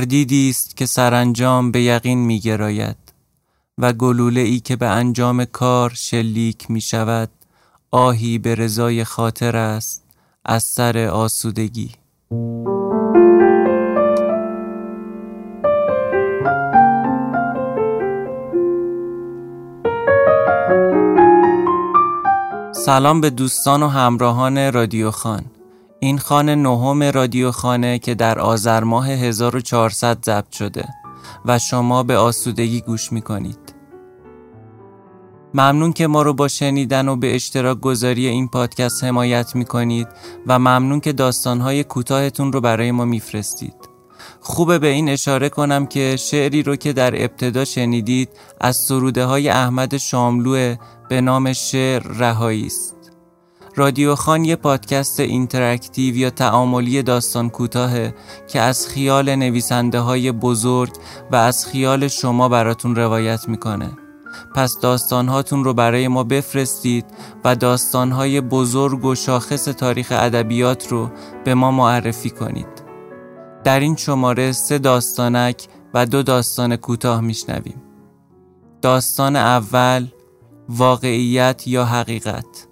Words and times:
تردیدی 0.00 0.50
است 0.50 0.76
که 0.76 0.86
سرانجام 0.86 1.70
به 1.70 1.82
یقین 1.82 2.18
می 2.18 2.40
گراید 2.40 2.96
و 3.78 3.92
گلوله 3.92 4.40
ای 4.40 4.60
که 4.60 4.76
به 4.76 4.86
انجام 4.86 5.44
کار 5.44 5.92
شلیک 5.94 6.70
می 6.70 6.80
شود 6.80 7.30
آهی 7.90 8.38
به 8.38 8.54
رضای 8.54 9.04
خاطر 9.04 9.56
است 9.56 10.04
از 10.44 10.62
سر 10.62 10.98
آسودگی. 10.98 11.90
سلام 22.72 23.20
به 23.20 23.30
دوستان 23.30 23.82
و 23.82 23.88
همراهان 23.88 24.72
رادیو 24.72 25.10
خان. 25.10 25.44
این 26.02 26.18
خانه 26.18 26.54
نهم 26.54 27.02
رادیو 27.02 27.50
خانه 27.50 27.98
که 27.98 28.14
در 28.14 28.38
آذر 28.38 28.84
ماه 28.84 29.08
1400 29.08 30.18
ضبط 30.24 30.52
شده 30.52 30.88
و 31.44 31.58
شما 31.58 32.02
به 32.02 32.16
آسودگی 32.16 32.80
گوش 32.80 33.12
می 33.12 33.22
کنید. 33.22 33.74
ممنون 35.54 35.92
که 35.92 36.06
ما 36.06 36.22
رو 36.22 36.34
با 36.34 36.48
شنیدن 36.48 37.08
و 37.08 37.16
به 37.16 37.34
اشتراک 37.34 37.80
گذاری 37.80 38.26
این 38.26 38.48
پادکست 38.48 39.04
حمایت 39.04 39.56
می 39.56 39.64
کنید 39.64 40.08
و 40.46 40.58
ممنون 40.58 41.00
که 41.00 41.12
داستانهای 41.12 41.84
کوتاهتون 41.84 42.52
رو 42.52 42.60
برای 42.60 42.90
ما 42.90 43.04
میفرستید. 43.04 43.74
خوبه 44.40 44.78
به 44.78 44.86
این 44.86 45.08
اشاره 45.08 45.48
کنم 45.48 45.86
که 45.86 46.16
شعری 46.16 46.62
رو 46.62 46.76
که 46.76 46.92
در 46.92 47.22
ابتدا 47.22 47.64
شنیدید 47.64 48.28
از 48.60 48.76
سروده 48.76 49.24
های 49.24 49.48
احمد 49.48 49.96
شاملوه 49.96 50.76
به 51.08 51.20
نام 51.20 51.52
شعر 51.52 52.02
رهایی 52.02 52.66
است. 52.66 52.99
رادیو 53.76 54.14
خان 54.14 54.44
یه 54.44 54.56
پادکست 54.56 55.20
interactive 55.20 56.16
یا 56.16 56.30
تعاملی 56.30 57.02
داستان 57.02 57.50
کوتاهه 57.50 58.14
که 58.48 58.60
از 58.60 58.88
خیال 58.88 59.34
نویسنده 59.34 60.00
های 60.00 60.32
بزرگ 60.32 60.92
و 61.32 61.36
از 61.36 61.66
خیال 61.66 62.08
شما 62.08 62.48
براتون 62.48 62.96
روایت 62.96 63.48
می‌کنه. 63.48 63.90
پس 64.54 64.78
داستانهاتون 64.80 65.64
رو 65.64 65.74
برای 65.74 66.08
ما 66.08 66.24
بفرستید 66.24 67.04
و 67.44 67.56
داستانهای 67.56 68.40
بزرگ 68.40 69.04
و 69.04 69.14
شاخص 69.14 69.64
تاریخ 69.64 70.12
ادبیات 70.16 70.88
رو 70.88 71.10
به 71.44 71.54
ما 71.54 71.70
معرفی 71.70 72.30
کنید. 72.30 72.90
در 73.64 73.80
این 73.80 73.96
شماره 73.96 74.52
سه 74.52 74.78
داستانک 74.78 75.66
و 75.94 76.06
دو 76.06 76.22
داستان 76.22 76.76
کوتاه 76.76 77.20
میشنویم. 77.20 77.82
داستان 78.82 79.36
اول 79.36 80.06
واقعیت 80.68 81.62
یا 81.66 81.84
حقیقت 81.84 82.69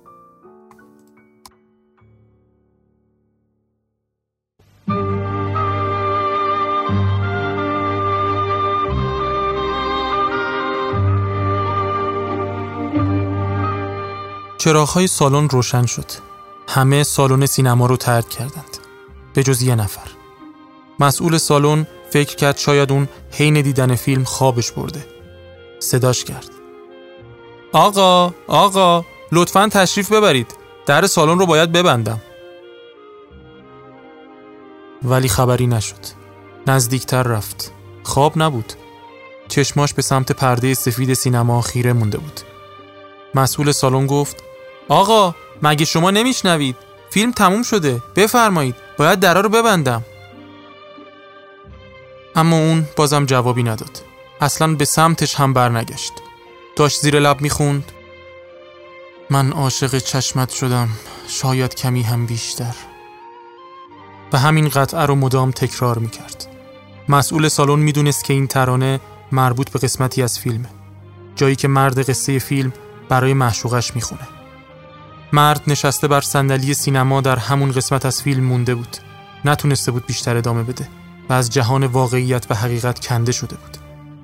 چراغهای 14.59 15.07
سالن 15.07 15.49
روشن 15.49 15.87
شد. 15.87 16.11
همه 16.69 17.03
سالن 17.03 17.47
سینما 17.47 17.87
رو 17.87 17.97
ترک 17.97 18.29
کردند. 18.29 18.79
به 19.35 19.43
جز 19.43 19.63
یه 19.63 19.75
نفر. 19.75 20.11
مسئول 21.01 21.39
سالن 21.39 21.87
فکر 22.11 22.37
کرد 22.37 22.59
شاید 22.59 22.93
اون 22.93 23.09
حین 23.31 23.63
دیدن 23.63 23.95
فیلم 23.95 24.25
خوابش 24.25 24.73
برده. 24.73 25.07
صداش 25.79 26.25
کرد. 26.25 26.51
آقا، 27.73 28.35
آقا، 28.49 29.05
لطفا 29.33 29.69
تشریف 29.69 30.13
ببرید. 30.13 30.55
در 30.87 31.07
سالن 31.07 31.39
رو 31.39 31.47
باید 31.47 31.73
ببندم. 31.73 32.21
ولی 35.03 35.29
خبری 35.29 35.67
نشد. 35.67 36.19
نزدیکتر 36.67 37.23
رفت. 37.23 37.73
خواب 38.03 38.33
نبود. 38.37 38.73
چشماش 39.49 39.95
به 39.95 40.03
سمت 40.03 40.33
پرده 40.33 40.75
سفید 40.75 41.15
سینما 41.15 41.61
خیره 41.61 41.93
مونده 41.93 42.19
بود. 42.19 42.41
مسئول 43.35 43.73
سالن 43.73 44.07
گفت 44.07 44.48
آقا 44.89 45.35
مگه 45.63 45.85
شما 45.85 46.11
نمیشنوید؟ 46.11 46.77
فیلم 47.11 47.33
تموم 47.33 47.63
شده 47.63 48.03
بفرمایید. 48.17 48.75
باید 48.99 49.21
درا 49.21 49.41
رو 49.41 49.49
ببندم. 49.49 50.05
اما 52.37 52.57
اون 52.57 52.89
بازم 52.97 53.25
جوابی 53.25 53.63
نداد. 53.63 54.03
اصلا 54.41 54.75
به 54.75 54.85
سمتش 54.85 55.35
هم 55.35 55.53
برنگشت. 55.53 56.13
داشت 56.77 57.01
زیر 57.01 57.21
لب 57.21 57.41
می‌خوند. 57.41 57.93
من 59.31 59.53
عاشق 59.53 59.99
چشمت 59.99 60.51
شدم. 60.51 60.89
شاید 61.29 61.75
کمی 61.75 62.03
هم 62.03 62.27
بیشتر. 62.27 62.75
و 64.33 64.39
همین 64.39 64.69
قطعه 64.69 65.07
رو 65.07 65.15
مدام 65.15 65.51
تکرار 65.51 65.99
می‌کرد. 65.99 66.47
مسئول 67.09 67.49
سالن 67.49 67.79
می‌دونست 67.79 68.25
که 68.25 68.33
این 68.33 68.47
ترانه 68.47 69.01
مربوط 69.33 69.71
به 69.71 69.79
قسمتی 69.79 70.23
از 70.23 70.39
فیلمه. 70.39 70.69
جایی 71.37 71.57
که 71.57 71.69
مرد 71.69 72.11
قصه 72.11 72.39
فیلم 72.39 72.73
برای 73.09 73.35
معشوقش 73.35 73.95
می‌خونه. 73.95 74.29
مرد 75.33 75.63
نشسته 75.67 76.09
بر 76.09 76.21
صندلی 76.21 76.75
سینما 76.75 77.21
در 77.21 77.37
همون 77.37 77.73
قسمت 77.73 78.07
از 78.07 78.23
فیلم 78.23 78.45
مونده 78.45 78.75
بود. 78.75 78.97
نتونسته 79.45 79.93
بود 79.93 80.07
بیشتر 80.07 80.37
ادامه 80.37 80.63
بده 80.63 80.89
و 81.29 81.33
از 81.33 81.51
جهان 81.51 81.87
واقعیت 81.87 82.51
و 82.51 82.55
حقیقت 82.55 83.07
کنده 83.07 83.33
شده 83.33 83.57
بود. 83.57 83.79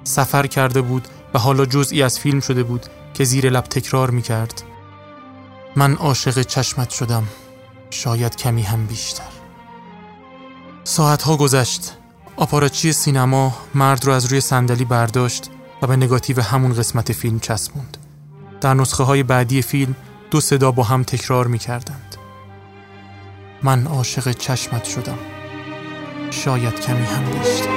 سفر 0.04 0.46
کرده 0.46 0.80
بود 0.80 1.08
و 1.34 1.38
حالا 1.38 1.66
جزئی 1.66 2.02
از 2.02 2.18
فیلم 2.18 2.40
شده 2.40 2.62
بود 2.62 2.86
که 3.14 3.24
زیر 3.24 3.50
لب 3.50 3.64
تکرار 3.64 4.10
می 4.10 4.22
کرد 4.22 4.62
من 5.76 5.94
عاشق 5.94 6.42
چشمت 6.42 6.90
شدم. 6.90 7.24
شاید 7.90 8.36
کمی 8.36 8.62
هم 8.62 8.86
بیشتر. 8.86 9.24
ساعتها 10.84 11.36
گذشت. 11.36 11.92
آپاراچی 12.36 12.92
سینما 12.92 13.54
مرد 13.74 14.04
رو 14.04 14.12
از 14.12 14.26
روی 14.26 14.40
صندلی 14.40 14.84
برداشت 14.84 15.50
و 15.82 15.86
به 15.86 15.96
نگاتیو 15.96 16.40
همون 16.40 16.72
قسمت 16.72 17.12
فیلم 17.12 17.40
چسبوند. 17.40 17.96
در 18.60 18.74
نسخه 18.74 19.04
های 19.04 19.22
بعدی 19.22 19.62
فیلم 19.62 19.94
دو 20.34 20.40
صدا 20.40 20.70
با 20.70 20.82
هم 20.82 21.02
تکرار 21.02 21.46
می 21.46 21.58
کردند 21.58 22.16
من 23.62 23.86
عاشق 23.86 24.32
چشمت 24.32 24.84
شدم. 24.84 25.18
شاید 26.30 26.80
کمی 26.80 27.04
هم 27.04 27.24
بیشتر 27.24 27.68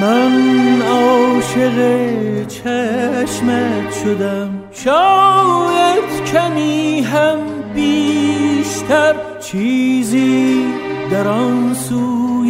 من 0.00 0.82
عاشق 0.82 2.46
چشمت 2.46 3.94
شدم. 4.04 4.64
شاید 4.72 6.24
کمی 6.32 7.00
هم 7.00 7.38
بیشتر 7.74 9.14
چیزی 9.40 10.66
در 11.10 11.28
آن 11.28 11.74
سوی 11.74 12.48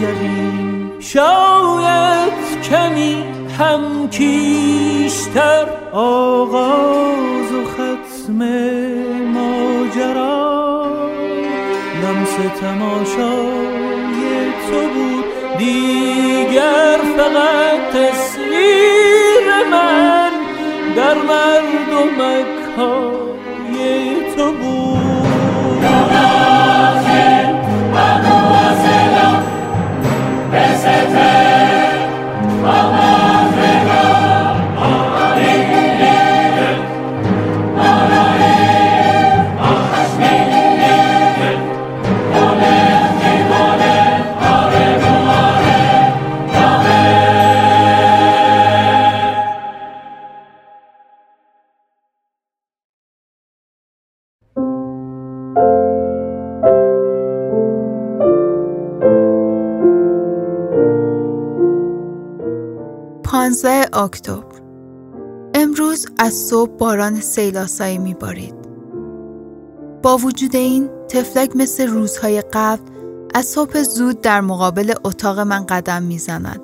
یقین. 0.00 0.90
شاید 1.00 2.32
کمی 2.70 3.24
هم 3.58 4.08
کیشتر 4.10 5.66
آغاز 5.92 7.52
و 7.52 7.71
ختم 8.22 8.42
ماجرا. 9.34 10.86
لمس 12.02 12.34
تماشای 12.60 14.22
تو 14.70 14.80
بود. 14.80 15.24
دیگر 15.58 17.00
فقط 17.16 17.80
تصویر 17.92 19.46
من 19.70 20.30
در 20.96 21.14
مردم 21.14 22.08
مکای 22.18 23.11
اکتبر 63.92 64.62
امروز 65.54 66.06
از 66.18 66.32
صبح 66.34 66.70
باران 66.70 67.20
سیلاسایی 67.20 67.98
میبارید 67.98 68.54
با 70.02 70.16
وجود 70.16 70.56
این 70.56 70.90
تفلک 71.08 71.56
مثل 71.56 71.86
روزهای 71.86 72.42
قبل 72.52 72.82
از 73.34 73.46
صبح 73.46 73.82
زود 73.82 74.20
در 74.20 74.40
مقابل 74.40 74.94
اتاق 75.04 75.40
من 75.40 75.66
قدم 75.66 76.02
می‌زند. 76.02 76.60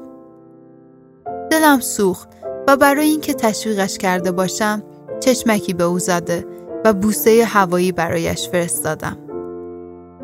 دلم 1.50 1.80
سوخت 1.80 2.28
و 2.68 2.76
برای 2.76 3.10
اینکه 3.10 3.34
تشویقش 3.34 3.98
کرده 3.98 4.32
باشم 4.32 4.82
چشمکی 5.20 5.74
به 5.74 5.84
او 5.84 5.98
زده 5.98 6.46
و 6.84 6.92
بوسه 6.92 7.44
هوایی 7.44 7.92
برایش 7.92 8.48
فرستادم. 8.48 9.16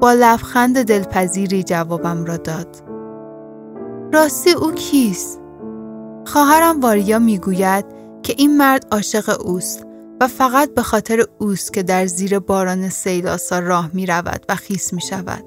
با 0.01 0.13
لبخند 0.13 0.83
دلپذیری 0.83 1.63
جوابم 1.63 2.25
را 2.25 2.37
داد. 2.37 2.77
راستی 4.13 4.51
او 4.51 4.73
کیست؟ 4.73 5.44
خواهرم 6.27 6.81
واریا 6.81 7.19
می‌گوید 7.19 7.85
که 8.23 8.35
این 8.39 8.57
مرد 8.57 8.87
عاشق 8.93 9.41
اوست 9.47 9.87
و 10.21 10.29
فقط 10.29 10.75
به 10.75 10.83
خاطر 10.83 11.25
اوست 11.39 11.73
که 11.73 11.83
در 11.83 12.07
زیر 12.07 12.39
باران 12.39 12.89
سیلاسا 12.89 13.59
راه 13.59 13.91
می 13.93 14.07
رود 14.07 14.45
و 14.49 14.55
خیس 14.55 14.93
می 14.93 15.01
شود. 15.01 15.45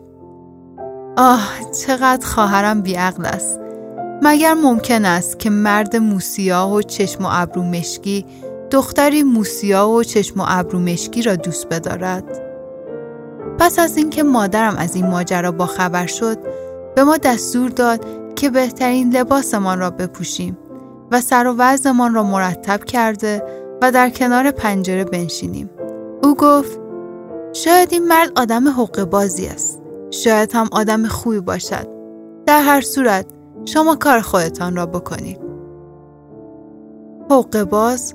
آه 1.18 1.50
چقدر 1.86 2.28
خواهرم 2.28 2.82
بیعقل 2.82 3.26
است. 3.26 3.60
مگر 4.22 4.54
ممکن 4.54 5.06
است 5.06 5.40
که 5.40 5.50
مرد 5.50 5.96
موسیا 5.96 6.68
و 6.68 6.82
چشم 6.82 7.26
و 7.26 7.28
ابرو 7.32 7.64
مشکی 7.64 8.26
دختری 8.72 9.24
موسیا 9.24 9.90
و 9.90 10.04
چشم 10.04 10.40
و 10.40 10.46
ابرو 10.48 10.80
مشکی 10.80 11.22
را 11.22 11.36
دوست 11.36 11.68
بدارد؟ 11.68 12.24
پس 13.60 13.80
از 13.80 13.98
اینکه 13.98 14.24
مادرم 14.24 14.76
از 14.76 14.96
این 14.96 15.08
ماجرا 15.08 15.52
با 15.52 15.66
خبر 15.66 16.06
شد 16.06 16.38
به 16.96 17.04
ما 17.04 17.18
دستور 17.18 17.70
داد 17.70 18.06
که 18.36 18.50
بهترین 18.50 19.18
لباسمان 19.18 19.80
را 19.80 19.90
بپوشیم 19.90 20.58
و 21.12 21.22
سر 21.22 21.48
و 21.48 21.56
وضعمان 21.58 22.14
را 22.14 22.24
مرتب 22.24 22.84
کرده 22.84 23.44
و 23.82 23.92
در 23.92 24.10
کنار 24.10 24.52
پنجره 24.52 25.04
بنشینیم. 25.04 25.70
او 26.24 26.36
گفت 26.36 26.80
شاید 27.54 27.94
این 27.94 28.08
مرد 28.08 28.32
آدم 28.40 28.68
حقوق 28.68 29.04
بازی 29.04 29.48
است. 29.48 29.82
شاید 30.12 30.52
هم 30.54 30.68
آدم 30.72 31.08
خوبی 31.08 31.40
باشد. 31.40 31.88
در 32.46 32.62
هر 32.62 32.82
صورت 32.82 33.26
شما 33.66 33.96
کار 33.96 34.22
خودتان 34.22 34.76
را 34.76 34.86
بکنید. 34.86 35.40
حقوق 37.26 37.64
باز؟ 37.64 38.14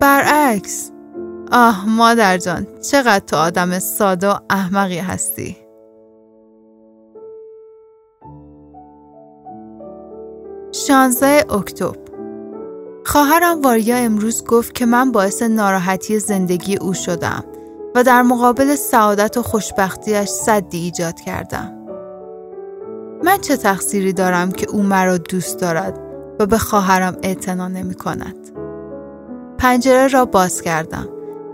برعکس. 0.00 0.90
آه 1.52 1.88
مادر 1.88 2.38
جان 2.38 2.66
چقدر 2.90 3.24
تو 3.26 3.36
آدم 3.36 3.78
ساده 3.78 4.28
و 4.28 4.34
احمقی 4.50 4.98
هستی. 4.98 5.67
شانزده 10.72 11.52
اکتبر 11.54 11.98
خواهرم 13.04 13.62
واریا 13.62 13.96
امروز 13.96 14.44
گفت 14.44 14.74
که 14.74 14.86
من 14.86 15.12
باعث 15.12 15.42
ناراحتی 15.42 16.18
زندگی 16.18 16.76
او 16.76 16.94
شدم 16.94 17.44
و 17.94 18.04
در 18.04 18.22
مقابل 18.22 18.74
سعادت 18.74 19.36
و 19.36 19.42
خوشبختیش 19.42 20.28
صدی 20.28 20.78
ایجاد 20.78 21.20
کردم. 21.20 21.72
من 23.24 23.38
چه 23.38 23.56
تقصیری 23.56 24.12
دارم 24.12 24.52
که 24.52 24.70
او 24.70 24.82
مرا 24.82 25.18
دوست 25.18 25.60
دارد 25.60 26.00
و 26.40 26.46
به 26.46 26.58
خواهرم 26.58 27.16
اعتنا 27.22 27.68
نمی 27.68 27.94
کند. 27.94 28.36
پنجره 29.58 30.06
را 30.06 30.24
باز 30.24 30.62
کردم 30.62 31.08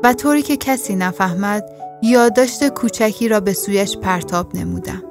و 0.05 0.13
طوری 0.13 0.43
که 0.43 0.57
کسی 0.57 0.97
نفهمد 0.97 1.65
یادداشت 2.03 2.69
کوچکی 2.69 3.29
را 3.29 3.41
به 3.41 3.53
سویش 3.53 3.97
پرتاب 3.97 4.57
نمودم. 4.57 5.03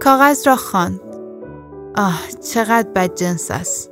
کاغذ 0.00 0.46
را 0.46 0.56
خواند. 0.56 1.03
آه 1.96 2.20
چقدر 2.52 2.88
بدجنس 2.94 3.50
است. 3.50 3.90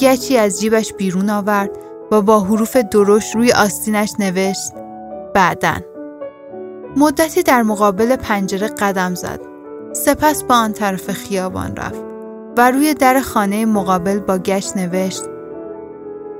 گچی 0.00 0.36
از 0.36 0.60
جیبش 0.60 0.92
بیرون 0.92 1.30
آورد 1.30 1.70
و 2.10 2.22
با 2.22 2.40
حروف 2.40 2.76
درشت 2.76 3.36
روی 3.36 3.52
آستینش 3.52 4.12
نوشت 4.18 4.72
بعدن 5.34 5.80
مدتی 6.96 7.42
در 7.42 7.62
مقابل 7.62 8.16
پنجره 8.16 8.68
قدم 8.68 9.14
زد. 9.14 9.40
سپس 9.92 10.44
با 10.44 10.54
آن 10.54 10.72
طرف 10.72 11.10
خیابان 11.10 11.76
رفت 11.76 12.02
و 12.56 12.70
روی 12.70 12.94
در 12.94 13.20
خانه 13.20 13.66
مقابل 13.66 14.18
با 14.18 14.38
گشت 14.38 14.76
نوشت 14.76 15.22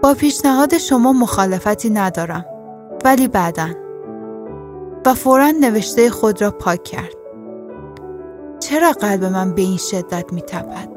با 0.02 0.14
پیشنهاد 0.14 0.78
شما 0.78 1.12
مخالفتی 1.12 1.90
ندارم 1.90 2.44
ولی 3.04 3.28
بعدا. 3.28 3.68
و 5.06 5.14
فورا 5.14 5.50
نوشته 5.50 6.10
خود 6.10 6.42
را 6.42 6.50
پاک 6.50 6.84
کرد. 6.84 7.23
چرا 8.68 8.92
قلب 8.92 9.24
من 9.24 9.54
به 9.54 9.62
این 9.62 9.76
شدت 9.76 10.32
می 10.32 10.42
تپد؟ 10.42 10.88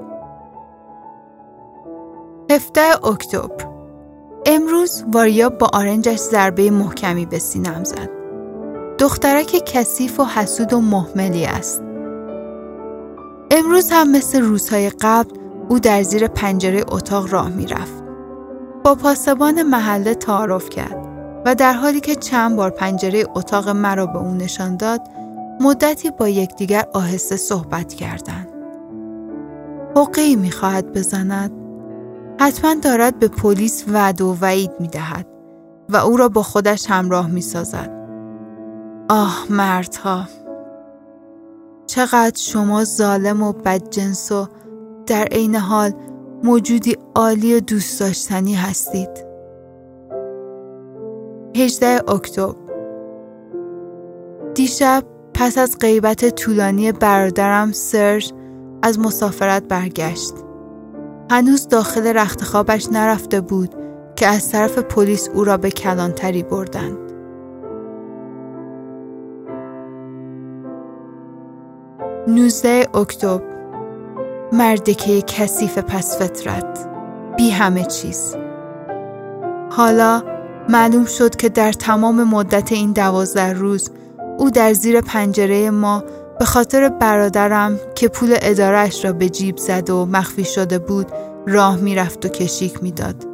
17 2.51 3.05
اکتبر 3.05 3.67
امروز 4.45 5.03
واریا 5.13 5.49
با 5.49 5.69
آرنجش 5.73 6.17
ضربه 6.17 6.71
محکمی 6.71 7.25
به 7.25 7.39
سینم 7.39 7.83
زد. 7.83 8.09
دخترک 8.99 9.63
کثیف 9.65 10.19
و 10.19 10.25
حسود 10.25 10.73
و 10.73 10.81
محملی 10.81 11.45
است. 11.45 11.81
امروز 13.51 13.89
هم 13.91 14.11
مثل 14.11 14.41
روزهای 14.41 14.89
قبل 14.89 15.37
او 15.69 15.79
در 15.79 16.03
زیر 16.03 16.27
پنجره 16.27 16.83
اتاق 16.87 17.33
راه 17.33 17.49
می 17.49 17.67
رفت. 17.67 18.03
با 18.83 18.95
پاسبان 18.95 19.63
محله 19.63 20.15
تعارف 20.15 20.69
کرد 20.69 21.07
و 21.45 21.55
در 21.55 21.73
حالی 21.73 21.99
که 21.99 22.15
چند 22.15 22.55
بار 22.55 22.69
پنجره 22.69 23.23
اتاق 23.35 23.69
مرا 23.69 24.05
به 24.05 24.19
او 24.19 24.33
نشان 24.33 24.77
داد 24.77 25.01
مدتی 25.61 26.11
با 26.11 26.27
یکدیگر 26.27 26.85
آهسته 26.93 27.35
صحبت 27.35 27.93
کردند. 27.93 28.47
حقی 29.95 30.35
می 30.35 30.51
خواهد 30.51 30.93
بزند 30.93 31.51
حتما 32.39 32.75
دارد 32.83 33.19
به 33.19 33.27
پلیس 33.27 33.85
وعد 33.87 34.21
و 34.21 34.37
وعید 34.41 34.71
می 34.79 34.87
دهد 34.87 35.27
و 35.89 35.97
او 35.97 36.17
را 36.17 36.29
با 36.29 36.43
خودش 36.43 36.85
همراه 36.89 37.27
می 37.27 37.41
سازد. 37.41 37.91
آه 39.09 39.45
مردها 39.49 40.25
چقدر 41.85 42.37
شما 42.37 42.83
ظالم 42.83 43.43
و 43.43 43.53
بدجنس 43.53 44.31
و 44.31 44.47
در 45.05 45.23
عین 45.23 45.55
حال 45.55 45.91
موجودی 46.43 46.97
عالی 47.15 47.55
و 47.55 47.59
دوست 47.59 47.99
داشتنی 47.99 48.55
هستید. 48.55 49.09
18 51.55 52.11
اکتبر 52.11 52.55
دیشب 54.55 55.03
پس 55.39 55.57
از 55.57 55.77
غیبت 55.79 56.35
طولانی 56.35 56.91
برادرم 56.91 57.71
سرژ 57.71 58.31
از 58.83 58.99
مسافرت 58.99 59.63
برگشت. 59.63 60.33
هنوز 61.31 61.67
داخل 61.67 62.07
رخت 62.07 62.43
خوابش 62.43 62.87
نرفته 62.91 63.41
بود 63.41 63.75
که 64.15 64.27
از 64.27 64.51
طرف 64.51 64.77
پلیس 64.77 65.29
او 65.33 65.43
را 65.43 65.57
به 65.57 65.71
کلانتری 65.71 66.43
بردند. 66.43 66.97
نوزده 72.27 72.87
اکتبر 72.93 73.43
مردکه 74.53 75.21
کثیف 75.21 75.77
پس 75.77 76.17
فطرت 76.21 76.89
بی 77.37 77.49
همه 77.49 77.85
چیز 77.85 78.35
حالا 79.71 80.23
معلوم 80.69 81.05
شد 81.05 81.35
که 81.35 81.49
در 81.49 81.71
تمام 81.71 82.23
مدت 82.23 82.71
این 82.71 82.91
دوازده 82.91 83.53
روز 83.53 83.91
او 84.37 84.49
در 84.49 84.73
زیر 84.73 85.01
پنجره 85.01 85.69
ما 85.69 86.03
به 86.39 86.45
خاطر 86.45 86.89
برادرم 86.89 87.79
که 87.95 88.07
پول 88.07 88.35
ادارش 88.41 89.05
را 89.05 89.13
به 89.13 89.29
جیب 89.29 89.57
زد 89.57 89.89
و 89.89 90.05
مخفی 90.05 90.43
شده 90.43 90.79
بود 90.79 91.07
راه 91.47 91.75
می‌رفت 91.75 92.25
و 92.25 92.29
کشیک 92.29 92.83
می‌داد. 92.83 93.25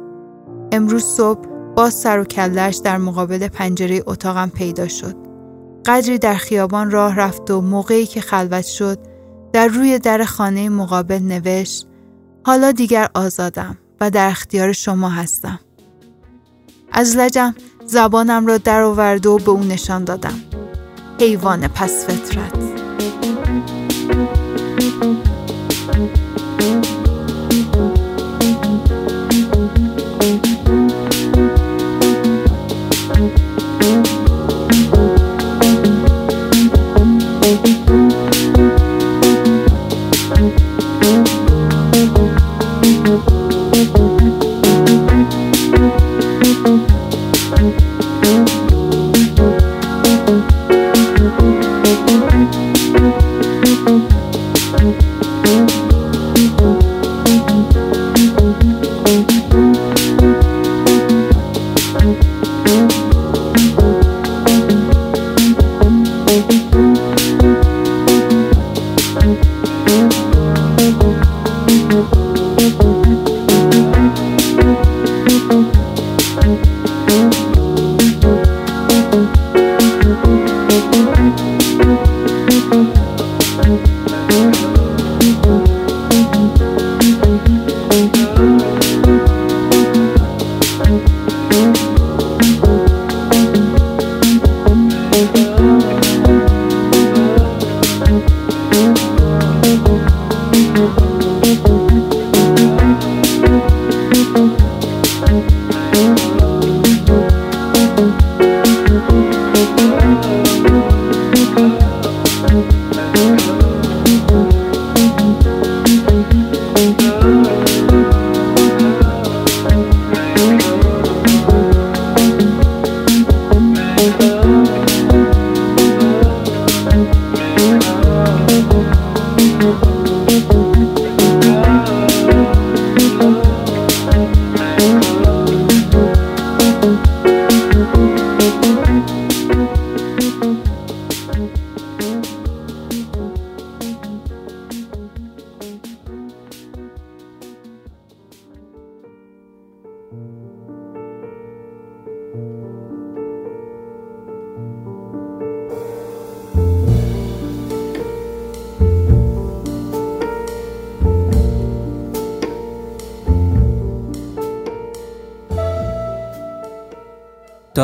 امروز 0.72 1.04
صبح 1.04 1.48
باز 1.76 1.94
سر 1.94 2.18
و 2.18 2.24
کلش 2.24 2.76
در 2.76 2.98
مقابل 2.98 3.48
پنجره 3.48 4.02
اتاقم 4.06 4.48
پیدا 4.48 4.88
شد. 4.88 5.14
قدری 5.86 6.18
در 6.18 6.34
خیابان 6.34 6.90
راه 6.90 7.16
رفت 7.16 7.50
و 7.50 7.60
موقعی 7.60 8.06
که 8.06 8.20
خلوت 8.20 8.66
شد 8.66 8.98
در 9.52 9.66
روی 9.66 9.98
در 9.98 10.24
خانه 10.24 10.68
مقابل 10.68 11.18
نوشت 11.18 11.86
حالا 12.46 12.72
دیگر 12.72 13.08
آزادم 13.14 13.78
و 14.00 14.10
در 14.10 14.28
اختیار 14.28 14.72
شما 14.72 15.08
هستم. 15.08 15.60
از 16.92 17.16
لجم 17.16 17.54
زبانم 17.86 18.46
را 18.46 18.58
در 18.58 18.82
آورد 18.82 19.26
و 19.26 19.38
به 19.38 19.50
او 19.50 19.64
نشان 19.64 20.04
دادم. 20.04 20.53
حیوان 21.20 21.68
پس 21.68 22.06
فطرت. 22.06 22.54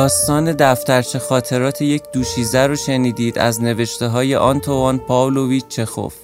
داستان 0.01 0.51
دفترچه 0.51 1.19
خاطرات 1.19 1.81
یک 1.81 2.03
دوشیزه 2.13 2.67
رو 2.67 2.75
شنیدید 2.75 3.39
از 3.39 3.63
نوشته 3.63 4.07
های 4.07 4.35
آنتوان 4.35 4.99
پاولویچ 4.99 5.67
چخوف 5.67 6.15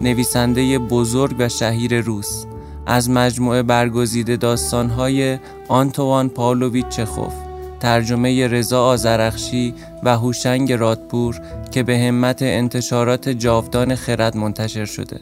نویسنده 0.00 0.78
بزرگ 0.78 1.36
و 1.38 1.48
شهیر 1.48 2.00
روس 2.00 2.44
از 2.86 3.10
مجموعه 3.10 3.62
برگزیده 3.62 4.36
داستان 4.36 4.90
های 4.90 5.38
آنتوان 5.68 6.28
پاولویچ 6.28 6.88
چخوف 6.88 7.34
ترجمه 7.80 8.46
رضا 8.46 8.84
آزرخشی 8.84 9.74
و 10.02 10.16
هوشنگ 10.16 10.72
رادپور 10.72 11.40
که 11.70 11.82
به 11.82 11.98
همت 11.98 12.42
انتشارات 12.42 13.28
جاودان 13.28 13.94
خرد 13.94 14.36
منتشر 14.36 14.84
شده. 14.84 15.20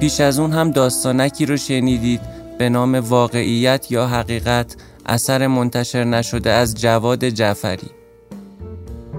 پیش 0.00 0.20
از 0.20 0.38
اون 0.38 0.52
هم 0.52 0.70
داستانکی 0.70 1.46
رو 1.46 1.56
شنیدید 1.56 2.20
به 2.58 2.68
نام 2.68 2.94
واقعیت 2.94 3.86
یا 3.90 4.06
حقیقت 4.06 4.76
اثر 5.08 5.46
منتشر 5.46 6.04
نشده 6.04 6.50
از 6.50 6.74
جواد 6.74 7.24
جعفری. 7.24 7.90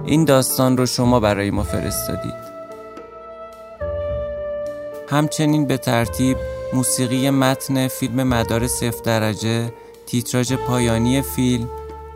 این 0.06 0.24
داستان 0.24 0.76
رو 0.76 0.86
شما 0.86 1.20
برای 1.20 1.50
ما 1.50 1.62
فرستادید. 1.62 2.50
همچنین 5.08 5.66
به 5.66 5.76
ترتیب 5.76 6.36
موسیقی 6.72 7.30
متن 7.30 7.88
فیلم 7.88 8.22
مدار 8.22 8.66
صفر 8.66 9.02
درجه 9.04 9.72
تیتراژ 10.06 10.52
پایانی 10.52 11.22
فیلم 11.22 11.68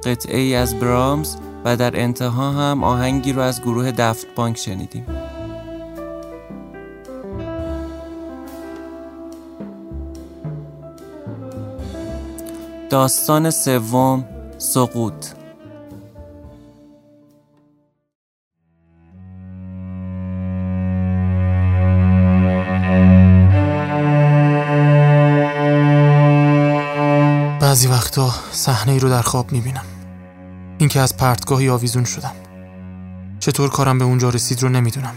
قطعه 0.05 0.39
ای 0.39 0.55
از 0.55 0.81
برامز 0.81 1.37
و 1.65 1.77
در 1.77 2.01
انتها 2.01 2.51
هم 2.51 2.85
آهنگی 2.85 3.33
رو 3.33 3.43
از 3.43 3.63
گروه 3.63 3.91
دفت 3.91 4.27
بانک 4.35 4.57
شنیدیم. 4.57 5.07
داستان 12.95 13.51
سوم 13.51 14.25
سقوط. 14.59 15.27
بعضی 27.61 27.89
وقتا 27.89 28.31
صحنه 28.53 28.93
ای 28.93 28.99
رو 28.99 29.09
در 29.09 29.23
خواب 29.23 29.53
می‌بینم. 29.53 29.85
اینکه 30.79 31.01
از 31.01 31.17
پرتگاهی 31.17 31.69
آویزون 31.69 32.05
شدم. 32.05 32.33
چطور 33.41 33.71
کارم 33.71 33.99
به 33.99 34.05
اونجا 34.05 34.29
رسید 34.29 34.63
رو 34.63 34.69
نمی‌دونم. 34.69 35.15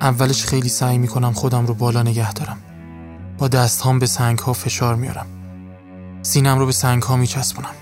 اولش 0.00 0.44
خیلی 0.44 0.68
سعی 0.68 0.98
می‌کنم 0.98 1.32
خودم 1.32 1.66
رو 1.66 1.74
بالا 1.74 2.02
نگه 2.02 2.32
دارم. 2.32 2.58
با 3.38 3.48
دستهام 3.48 3.98
به 3.98 4.06
سنگ 4.06 4.38
ها 4.38 4.52
فشار 4.52 4.94
میارم 4.94 5.26
سینم 6.24 6.58
رو 6.58 6.66
به 6.66 6.72
سنگ 6.72 7.02
ها 7.02 7.16
میچسبونم. 7.16 7.74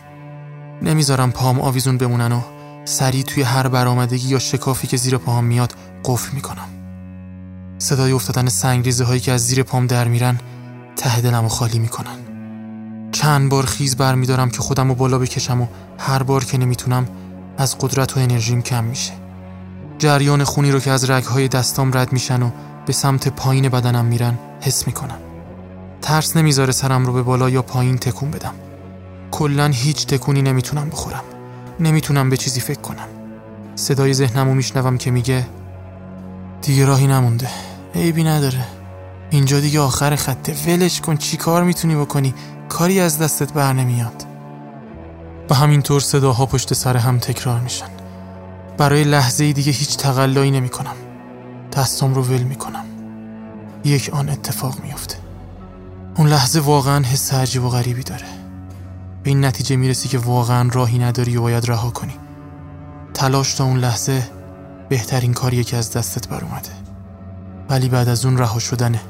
نمی‌ذارم 0.83 1.33
پام 1.33 1.61
آویزون 1.61 1.99
بمونن 1.99 2.33
و 2.33 2.41
سریع 2.85 3.23
توی 3.23 3.43
هر 3.43 3.69
برآمدگی 3.69 4.29
یا 4.29 4.39
شکافی 4.39 4.87
که 4.87 4.97
زیر 4.97 5.17
پاهم 5.19 5.45
میاد 5.45 5.75
قفل 6.05 6.35
می‌کنم. 6.35 6.69
صدای 7.79 8.13
افتادن 8.13 8.49
سنگریزه 8.49 9.05
هایی 9.05 9.21
که 9.21 9.33
از 9.33 9.47
زیر 9.47 9.63
پام 9.63 9.87
در 9.87 10.09
میرن 10.09 10.39
ته 10.97 11.21
دلم 11.21 11.49
خالی 11.49 11.79
می‌کنن. 11.79 12.17
چند 13.13 13.51
بار 13.51 13.67
خیز 13.67 13.97
برمیدارم 13.97 14.51
که 14.51 14.59
خودم 14.59 14.89
رو 14.89 14.95
بالا 14.95 15.19
بکشم 15.19 15.61
و 15.61 15.67
هر 15.99 16.23
بار 16.23 16.45
که 16.45 16.59
نمی‌تونم 16.59 17.09
از 17.59 17.79
قدرت 17.79 18.17
و 18.17 18.21
انرژیم 18.21 18.63
کم 18.63 18.85
میشه. 18.85 19.13
جریان 19.99 20.45
خونی 20.45 20.71
رو 20.71 20.81
که 20.81 20.91
از 20.91 21.11
رگهای 21.11 21.49
دستام 21.49 21.91
رد 21.95 22.13
میشن 22.13 22.43
و 22.43 22.51
به 22.87 22.93
سمت 22.93 23.29
پایین 23.29 23.69
بدنم 23.69 24.05
میرن 24.05 24.39
حس 24.61 24.87
می‌کنم. 24.87 25.19
ترس 26.03 26.37
نمی‌ذاره 26.37 26.73
سرم 26.73 27.07
رو 27.07 27.13
به 27.13 27.23
بالا 27.23 27.51
یا 27.51 27.63
پایین 27.63 27.99
تکون 27.99 28.31
بدم. 28.31 28.55
کلا 29.31 29.67
هیچ 29.67 30.07
تکونی 30.07 30.43
نمی‌تونم 30.43 30.89
بخورم. 30.91 31.25
نمی‌تونم 31.81 32.31
به 32.31 32.37
چیزی 32.37 32.61
فکر 32.61 32.81
کنم. 32.81 33.09
صدای 33.75 34.15
ذهنم 34.15 34.49
رو 34.49 34.55
میشنوم 34.55 34.99
که 34.99 35.11
میگه 35.11 35.47
دیگه 36.63 36.85
راهی 36.85 37.07
نمونده. 37.07 37.49
عیبی 37.95 38.25
نداره. 38.25 38.65
اینجا 39.31 39.61
دیگه 39.61 39.81
آخر 39.81 40.17
خطه. 40.17 40.55
ولش 40.67 41.01
کن 41.01 41.17
چی 41.17 41.37
کار 41.37 41.65
می‌تونی 41.65 41.95
بکنی؟ 41.95 42.35
کاری 42.69 43.01
از 43.01 43.19
دستت 43.19 43.53
بر 43.53 43.73
نمیاد. 43.73 44.25
و 45.51 45.55
همینطور 45.55 46.01
صداها 46.01 46.47
پشت 46.47 46.75
سر 46.75 46.97
هم 46.97 47.19
تکرار 47.19 47.61
میشن. 47.61 47.89
برای 48.79 49.05
لحظه 49.05 49.53
دیگه 49.53 49.73
هیچ 49.73 49.97
تقلایی 49.97 50.51
نمی 50.51 50.69
کنم 50.69 50.95
دستم 51.73 52.15
رو 52.15 52.23
ول 52.23 52.43
می 52.43 52.57
کنم 52.57 52.85
یک 53.85 54.11
آن 54.13 54.29
اتفاق 54.29 54.75
میافته. 54.83 55.17
اون 56.17 56.29
لحظه 56.29 56.61
واقعا 56.61 57.05
حس 57.05 57.35
عجیب 57.35 57.65
و 57.65 57.69
غریبی 57.69 58.03
داره. 58.03 58.27
به 59.23 59.31
این 59.31 59.45
نتیجه 59.45 59.77
می‌رسی 59.77 60.09
که 60.09 60.19
واقعا 60.19 60.69
راهی 60.73 60.99
نداری 60.99 61.37
و 61.37 61.41
باید 61.41 61.71
رها 61.71 61.91
کنی. 61.91 62.15
تلاش 63.15 63.55
تا 63.55 63.65
اون 63.65 63.79
لحظه 63.79 64.31
بهترین 64.89 65.35
کاریه 65.35 65.65
که 65.65 65.77
از 65.77 65.93
دستت 65.93 66.29
بر 66.29 66.45
اومده. 66.45 66.69
ولی 67.69 67.89
بعد 67.89 68.09
از 68.09 68.25
اون 68.25 68.39
رها 68.39 68.59
شدنه. 68.59 69.01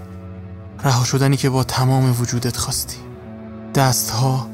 رها 0.84 1.04
شدنی 1.04 1.36
که 1.36 1.50
با 1.50 1.64
تمام 1.64 2.20
وجودت 2.20 2.56
خواستی. 2.56 2.98
دستها 3.74 4.46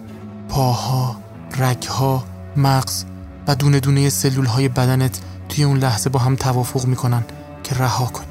پاها 0.49 1.17
رگها 1.59 2.25
مغز 2.57 3.05
و 3.49 3.55
دونه 3.55 3.81
دونه 3.81 4.09
سلول 4.09 4.47
های 4.47 4.69
بدنت 4.69 5.21
توی 5.49 5.65
اون 5.65 5.79
لحظه 5.79 6.11
با 6.11 6.21
هم 6.21 6.37
توافق 6.37 6.87
می‌کنن 6.87 7.25
که 7.65 7.75
رها 7.75 8.07
کنی. 8.07 8.27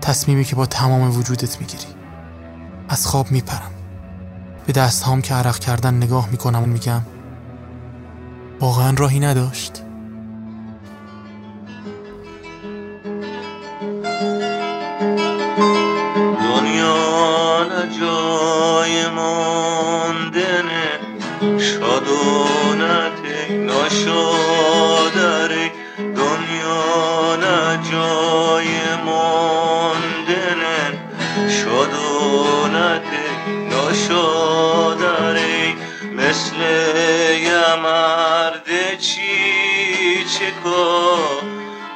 تصمیمی 0.00 0.44
که 0.44 0.56
با 0.56 0.66
تمام 0.66 1.16
وجودت 1.18 1.60
می‌گیری. 1.60 2.01
از 2.92 3.06
خواب 3.06 3.30
میپرم. 3.30 3.70
به 4.66 4.72
دست 4.72 5.02
هام 5.02 5.22
که 5.22 5.34
عرق 5.34 5.58
کردن 5.58 5.94
نگاه 5.94 6.28
می‌کنم 6.30 6.62
و 6.62 6.66
میگم 6.66 7.02
واقعا 8.60 8.94
راهی 8.96 9.20
نداشت؟ 9.20 9.82
دنیا 16.40 17.64
نه 17.64 17.98
جای 18.00 19.08
ماندنه 19.08 20.98
شاد 21.58 22.08
و 22.08 22.74
نه 22.74 23.10
چکا 40.62 41.18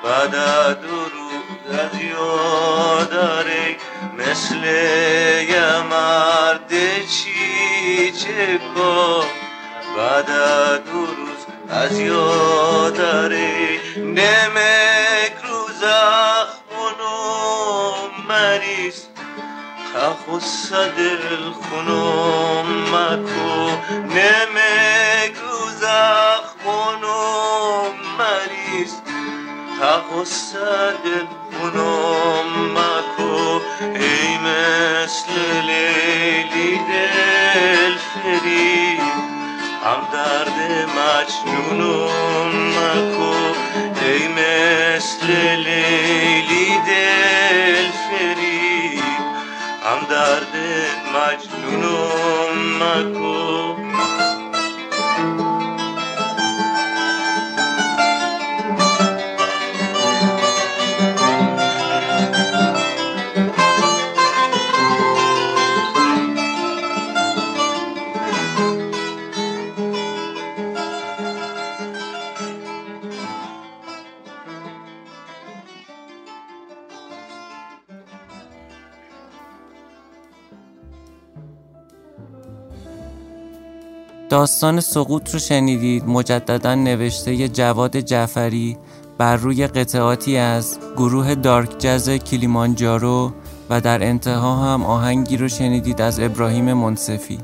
بعد 0.05 0.35
از 0.35 2.01
یاداره 2.01 3.77
مثل 4.19 4.65
یه 5.49 5.83
مرد 5.91 6.73
چی 7.07 8.13
چکا 8.13 9.25
بعد 9.97 10.27
دو 10.85 11.07
روز 11.07 11.47
از 11.71 11.99
یاداره 12.01 13.81
نمک 13.97 15.33
رو 15.49 15.67
زخمونو 15.81 17.17
مریض. 18.29 19.03
خخ 19.95 20.73
دل 20.73 21.51
خونم 21.51 22.67
مکو 22.93 23.71
نمک 24.05 24.96
خخ 29.81 30.09
دل 31.05 31.27
خونم 31.53 32.51
مکو. 32.77 33.61
ای 33.81 34.39
مثل 34.39 35.33
لیلی 35.67 36.79
دل 36.89 37.95
فریب 37.97 39.01
هم 39.85 40.01
درد 40.13 40.59
مجنونم 40.99 42.53
مکو. 42.77 43.35
ای 44.03 44.29
مثل 44.29 45.27
لیلی 45.57 46.69
دل 46.87 47.91
فریب 47.91 49.03
هم 49.85 50.01
درد 50.11 50.55
مجنونم 51.15 52.57
مکو. 52.83 53.86
داستان 84.37 84.81
سقوط 84.81 85.31
رو 85.31 85.39
شنیدید. 85.39 86.05
مجددا 86.07 86.75
نوشته 86.75 87.49
جواد 87.49 87.97
جعفری 87.97 88.77
بر 89.19 89.37
روی 89.37 89.67
قطعاتی 89.67 90.37
از 90.37 90.79
گروه 90.97 91.35
دارک 91.35 91.79
جز 91.79 92.11
کلیمانجارو 92.11 93.33
و 93.71 93.81
در 93.81 94.05
انتها 94.05 94.57
هم 94.57 94.85
آهنگی 94.85 95.37
رو 95.37 95.49
شنیدید 95.49 96.01
از 96.01 96.21
ابراهیم 96.21 96.73
منصفی. 96.73 97.39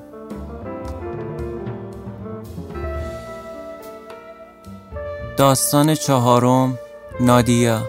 داستان 5.36 5.94
چهارم 5.94 6.78
نادیا. 7.20 7.82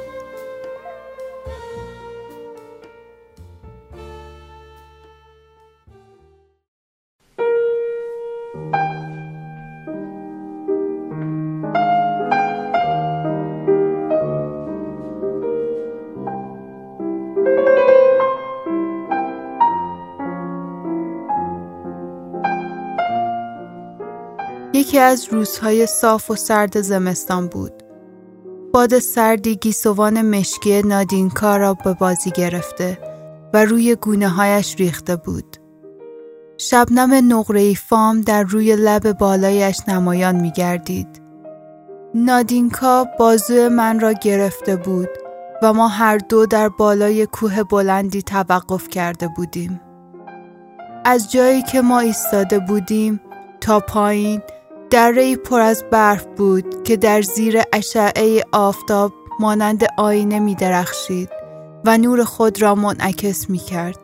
یکی 24.94 25.00
از 25.00 25.28
روزهای 25.32 25.86
صاف 25.86 26.32
و 26.32 26.36
سرد 26.36 26.82
زمستان 26.82 27.48
بود. 27.48 27.84
باد 28.74 29.00
سردی 29.00 29.56
گیسوان 29.56 30.22
مشکی 30.22 30.82
نادینکا 30.82 31.58
را 31.58 31.74
به 31.74 31.94
بازی 31.94 32.32
گرفته 32.32 32.98
و 33.54 33.66
روی 33.66 33.96
گونه 33.96 34.30
هایش 34.30 34.76
ریخته 34.76 35.16
بود. 35.16 35.58
شبنم 36.58 37.34
نقرهی 37.34 37.76
فام 37.76 38.22
در 38.22 38.44
روی 38.44 38.76
لب 38.76 39.12
بالایش 39.12 39.80
نمایان 39.88 40.36
می 40.36 40.52
گردید. 40.52 41.22
نادینکا 42.16 43.08
بازو 43.20 43.70
من 43.70 44.00
را 44.00 44.14
گرفته 44.14 44.76
بود 44.76 45.10
و 45.62 45.74
ما 45.74 45.88
هر 45.88 46.18
دو 46.18 46.46
در 46.46 46.70
بالای 46.70 47.26
کوه 47.26 47.64
بلندی 47.64 48.22
توقف 48.22 48.88
کرده 48.90 49.28
بودیم. 49.28 49.82
از 51.06 51.32
جایی 51.32 51.62
که 51.62 51.82
ما 51.82 52.00
ایستاده 52.00 52.60
بودیم 52.60 53.22
تا 53.62 53.80
پایین 53.80 54.42
دره 54.94 55.36
پر 55.36 55.62
از 55.62 55.84
برف 55.92 56.26
بود 56.26 56.84
که 56.84 56.98
در 56.98 57.22
زیر 57.22 57.62
اشعه 57.74 58.44
آفتاب 58.52 59.14
مانند 59.40 59.84
آینه 59.98 60.40
می 60.40 60.56
درخشید 60.56 61.30
و 61.86 61.98
نور 61.98 62.24
خود 62.24 62.62
را 62.62 62.76
منعکس 62.76 63.50
می 63.50 63.58
کرد. 63.58 64.00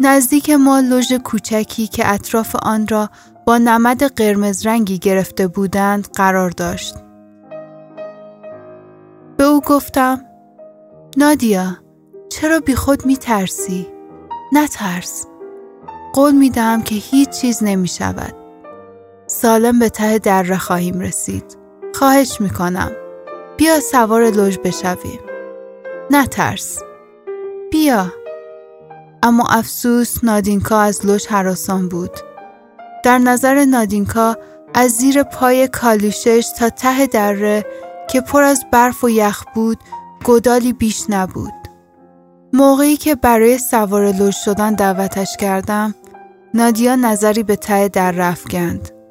نزدیک 0.00 0.50
ما 0.50 0.80
لوژ 0.80 1.12
کوچکی 1.12 1.86
که 1.86 2.12
اطراف 2.12 2.56
آن 2.62 2.88
را 2.88 3.10
با 3.46 3.58
نمد 3.58 4.02
قرمز 4.02 4.66
رنگی 4.66 4.98
گرفته 4.98 5.46
بودند 5.46 6.08
قرار 6.14 6.50
داشت. 6.50 6.94
به 9.36 9.44
او 9.44 9.60
گفتم 9.60 10.24
نادیا 11.16 11.76
چرا 12.28 12.60
بی 12.60 12.74
خود 12.74 13.06
می 13.06 13.16
ترسی؟ 13.16 13.86
نترس. 14.52 15.26
قول 16.14 16.34
می 16.34 16.50
دهم 16.50 16.82
که 16.82 16.94
هیچ 16.94 17.28
چیز 17.28 17.62
نمی 17.62 17.88
شود. 17.88 18.41
سالم 19.40 19.78
به 19.78 19.88
ته 19.88 20.18
دره 20.18 20.58
خواهیم 20.58 21.00
رسید. 21.00 21.44
خواهش 21.94 22.40
می 22.40 22.50
کنم. 22.50 22.92
بیا 23.56 23.80
سوار 23.80 24.30
لوژ 24.30 24.58
بشویم. 24.58 25.20
نترس. 26.10 26.78
بیا. 27.70 28.12
اما 29.22 29.46
افسوس 29.50 30.24
نادینکا 30.24 30.78
از 30.78 31.06
لوژ 31.06 31.26
حراسان 31.26 31.88
بود. 31.88 32.10
در 33.04 33.18
نظر 33.18 33.64
نادینکا 33.64 34.36
از 34.74 34.90
زیر 34.90 35.22
پای 35.22 35.68
کالیشش 35.68 36.46
تا 36.58 36.68
ته 36.68 37.06
دره 37.06 37.64
که 38.10 38.20
پر 38.20 38.42
از 38.42 38.64
برف 38.72 39.04
و 39.04 39.10
یخ 39.10 39.44
بود 39.54 39.78
گدالی 40.24 40.72
بیش 40.72 41.04
نبود. 41.08 41.52
موقعی 42.52 42.96
که 42.96 43.14
برای 43.14 43.58
سوار 43.58 44.12
لوژ 44.12 44.36
شدن 44.44 44.74
دعوتش 44.74 45.36
کردم 45.36 45.94
نادیا 46.54 46.96
نظری 46.96 47.42
به 47.42 47.56
ته 47.56 47.88
در 47.88 48.12
رفگند. 48.12 49.01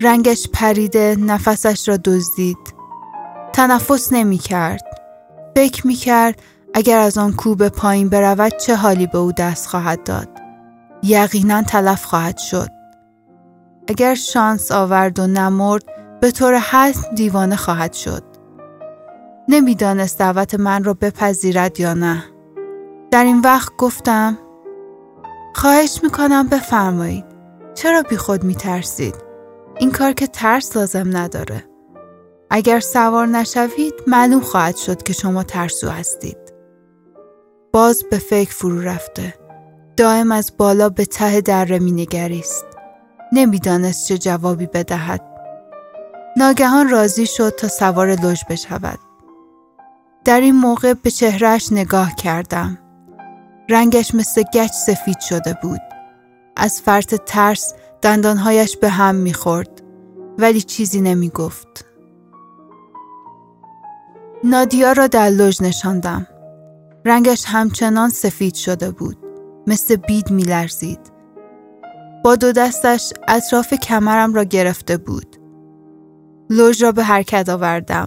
رنگش 0.00 0.48
پریده 0.52 1.16
نفسش 1.18 1.88
را 1.88 1.96
دزدید. 1.96 2.74
تنفس 3.52 4.12
نمی 4.12 4.38
کرد. 4.38 4.80
فکر 5.56 5.86
می 5.86 5.94
کرد 5.94 6.42
اگر 6.74 6.98
از 6.98 7.18
آن 7.18 7.32
کوه 7.32 7.68
پایین 7.68 8.08
برود 8.08 8.56
چه 8.56 8.76
حالی 8.76 9.06
به 9.06 9.18
او 9.18 9.32
دست 9.32 9.66
خواهد 9.66 10.02
داد. 10.04 10.28
یقینا 11.02 11.62
تلف 11.62 12.04
خواهد 12.04 12.38
شد. 12.38 12.68
اگر 13.88 14.14
شانس 14.14 14.72
آورد 14.72 15.18
و 15.18 15.26
نمرد 15.26 15.82
به 16.20 16.30
طور 16.30 16.58
حتم 16.58 17.14
دیوانه 17.14 17.56
خواهد 17.56 17.92
شد. 17.92 18.22
نمی‌دانست 19.48 20.18
دعوت 20.18 20.54
من 20.54 20.84
را 20.84 20.94
بپذیرد 20.94 21.80
یا 21.80 21.94
نه. 21.94 22.24
در 23.10 23.24
این 23.24 23.40
وقت 23.40 23.72
گفتم 23.78 24.38
خواهش 25.54 26.00
می‌کنم 26.02 26.48
بفرمایید. 26.48 27.24
چرا 27.74 28.02
بی 28.02 28.16
خود 28.16 28.44
می 28.44 28.54
ترسید؟ 28.54 29.25
این 29.78 29.90
کار 29.90 30.12
که 30.12 30.26
ترس 30.26 30.76
لازم 30.76 31.16
نداره. 31.16 31.64
اگر 32.50 32.80
سوار 32.80 33.26
نشوید 33.26 33.94
معلوم 34.06 34.40
خواهد 34.40 34.76
شد 34.76 35.02
که 35.02 35.12
شما 35.12 35.42
ترسو 35.42 35.88
هستید. 35.88 36.38
باز 37.72 38.04
به 38.10 38.18
فکر 38.18 38.50
فرو 38.50 38.80
رفته. 38.80 39.34
دائم 39.96 40.32
از 40.32 40.52
بالا 40.58 40.88
به 40.88 41.04
ته 41.04 41.40
دره 41.40 41.78
می 41.78 41.92
نگریست. 41.92 42.66
نمی‌دانست 43.32 44.08
چه 44.08 44.18
جوابی 44.18 44.66
بدهد. 44.66 45.20
ناگهان 46.36 46.88
راضی 46.88 47.26
شد 47.26 47.50
تا 47.50 47.68
سوار 47.68 48.14
لوژ 48.14 48.40
بشود. 48.50 48.98
در 50.24 50.40
این 50.40 50.54
موقع 50.54 50.94
به 50.94 51.10
چهرش 51.10 51.72
نگاه 51.72 52.14
کردم. 52.14 52.78
رنگش 53.68 54.14
مثل 54.14 54.42
گچ 54.54 54.72
سفید 54.72 55.20
شده 55.20 55.56
بود. 55.62 55.80
از 56.56 56.80
فرط 56.80 57.14
ترس 57.14 57.74
دندانهایش 58.02 58.76
به 58.76 58.88
هم 58.88 59.14
می‌خورد 59.14 59.82
ولی 60.38 60.62
چیزی 60.62 61.00
نمی 61.00 61.28
گفت. 61.28 61.84
نادیا 64.44 64.92
را 64.92 65.06
در 65.06 65.28
لوژ 65.30 65.62
نشاندم. 65.62 66.26
رنگش 67.04 67.44
همچنان 67.46 68.08
سفید 68.08 68.54
شده 68.54 68.90
بود. 68.90 69.16
مثل 69.66 69.96
بید 69.96 70.30
می 70.30 70.42
لرزید. 70.42 71.00
با 72.24 72.36
دو 72.36 72.52
دستش 72.52 73.12
اطراف 73.28 73.74
کمرم 73.74 74.34
را 74.34 74.44
گرفته 74.44 74.96
بود. 74.96 75.36
لوژ 76.50 76.82
را 76.82 76.92
به 76.92 77.04
حرکت 77.04 77.48
آوردم. 77.48 78.06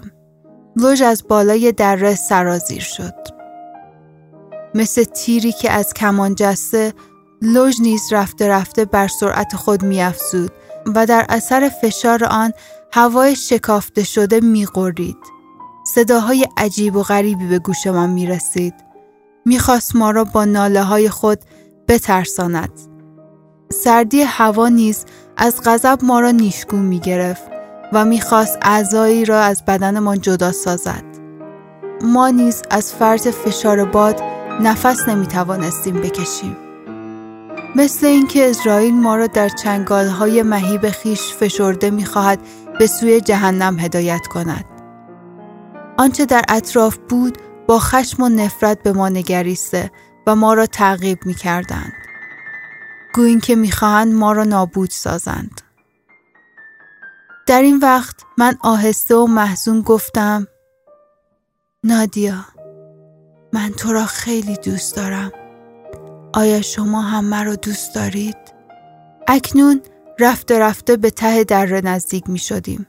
لوژ 0.76 1.02
از 1.02 1.24
بالای 1.28 1.72
دره 1.72 2.14
سرازیر 2.14 2.82
شد. 2.82 3.14
مثل 4.74 5.04
تیری 5.04 5.52
که 5.52 5.70
از 5.70 5.94
کمان 5.94 6.34
جسته 6.34 6.92
لوژ 7.42 7.80
نیز 7.80 8.12
رفته 8.12 8.48
رفته 8.48 8.84
بر 8.84 9.08
سرعت 9.08 9.56
خود 9.56 9.82
میافزود 9.82 10.50
و 10.94 11.06
در 11.06 11.26
اثر 11.28 11.68
فشار 11.82 12.24
آن 12.24 12.52
هوای 12.92 13.36
شکافته 13.36 14.04
شده 14.04 14.40
میقرید. 14.40 15.16
صداهای 15.94 16.46
عجیب 16.56 16.96
و 16.96 17.02
غریبی 17.02 17.46
به 17.46 17.58
گوش 17.58 17.86
ما 17.86 18.06
می 18.06 18.26
رسید. 18.26 18.74
می‌خواست 19.44 19.96
ما 19.96 20.10
را 20.10 20.24
با 20.24 20.44
ناله 20.44 20.82
های 20.82 21.08
خود 21.08 21.38
بترساند. 21.88 22.72
سردی 23.72 24.22
هوا 24.22 24.68
نیز 24.68 25.04
از 25.36 25.60
غضب 25.64 25.98
ما 26.02 26.20
را 26.20 26.30
نیشگون 26.30 26.80
می 26.80 27.00
گرفت 27.00 27.42
و 27.92 28.04
می‌خواست 28.04 28.58
اعضایی 28.62 29.24
را 29.24 29.40
از 29.40 29.64
بدنمان 29.64 30.20
جدا 30.20 30.52
سازد. 30.52 31.04
ما 32.02 32.28
نیز 32.28 32.62
از 32.70 32.92
فرط 32.92 33.28
فشار 33.28 33.84
باد 33.84 34.22
نفس 34.60 35.08
نمی 35.08 35.26
توانستیم 35.26 35.94
بکشیم. 35.94 36.56
مثل 37.76 38.06
اینکه 38.06 38.50
اسرائیل 38.50 38.94
ما 38.94 39.16
را 39.16 39.26
در 39.26 39.48
چنگال 39.48 40.08
های 40.08 40.42
مهیب 40.42 40.90
خیش 40.90 41.20
فشرده 41.20 41.90
می‌خواهد 41.90 42.40
به 42.78 42.86
سوی 42.86 43.20
جهنم 43.20 43.78
هدایت 43.78 44.26
کند. 44.26 44.64
آنچه 45.98 46.26
در 46.26 46.42
اطراف 46.48 46.96
بود 47.08 47.38
با 47.66 47.78
خشم 47.78 48.22
و 48.22 48.28
نفرت 48.28 48.82
به 48.82 48.92
ما 48.92 49.08
نگریسته 49.08 49.90
و 50.26 50.36
ما 50.36 50.54
را 50.54 50.66
تعقیب 50.66 51.26
می 51.26 51.34
کردند. 51.34 51.92
گویین 53.14 53.40
که 53.40 53.56
می‌خواهند 53.56 54.14
ما 54.14 54.32
را 54.32 54.44
نابود 54.44 54.90
سازند. 54.90 55.60
در 57.46 57.62
این 57.62 57.78
وقت 57.78 58.16
من 58.38 58.56
آهسته 58.60 59.14
و 59.14 59.26
محزون 59.26 59.80
گفتم 59.80 60.46
نادیا 61.84 62.44
من 63.52 63.70
تو 63.70 63.92
را 63.92 64.04
خیلی 64.04 64.56
دوست 64.56 64.96
دارم. 64.96 65.32
آیا 66.32 66.62
شما 66.62 67.00
هم 67.00 67.24
مرا 67.24 67.54
دوست 67.54 67.94
دارید؟ 67.94 68.36
اکنون 69.28 69.80
رفته 70.18 70.58
رفته 70.58 70.96
به 70.96 71.10
ته 71.10 71.44
دره 71.44 71.80
نزدیک 71.80 72.30
می 72.30 72.38
شدیم 72.38 72.86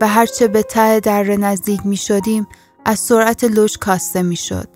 و 0.00 0.08
هرچه 0.08 0.48
به 0.48 0.62
ته 0.62 1.00
دره 1.00 1.36
نزدیک 1.36 1.86
می 1.86 1.96
شدیم 1.96 2.46
از 2.84 2.98
سرعت 2.98 3.44
لوش 3.44 3.78
کاسته 3.78 4.22
می 4.22 4.36
شد 4.36 4.68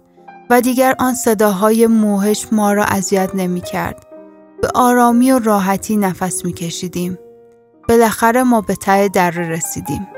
و 0.50 0.60
دیگر 0.60 0.94
آن 0.98 1.14
صداهای 1.14 1.86
موهش 1.86 2.46
ما 2.52 2.72
را 2.72 2.84
اذیت 2.84 3.34
نمی 3.34 3.60
کرد. 3.60 4.06
به 4.62 4.68
آرامی 4.74 5.32
و 5.32 5.38
راحتی 5.38 5.96
نفس 5.96 6.44
می 6.44 6.52
کشیدیم. 6.52 7.18
بالاخره 7.88 8.42
ما 8.42 8.60
به 8.60 8.74
ته 8.74 9.08
در 9.08 9.30
رسیدیم. 9.30 10.08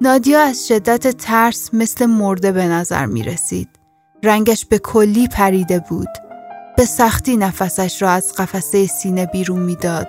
نادیا 0.00 0.40
از 0.40 0.68
شدت 0.68 1.16
ترس 1.16 1.74
مثل 1.74 2.06
مرده 2.06 2.52
به 2.52 2.66
نظر 2.66 3.06
می 3.06 3.22
رسید. 3.22 3.68
رنگش 4.22 4.66
به 4.66 4.78
کلی 4.78 5.28
پریده 5.28 5.78
بود. 5.78 6.29
به 6.76 6.84
سختی 6.84 7.36
نفسش 7.36 8.02
را 8.02 8.10
از 8.10 8.32
قفسه 8.32 8.86
سینه 8.86 9.26
بیرون 9.26 9.60
می‌داد. 9.60 10.08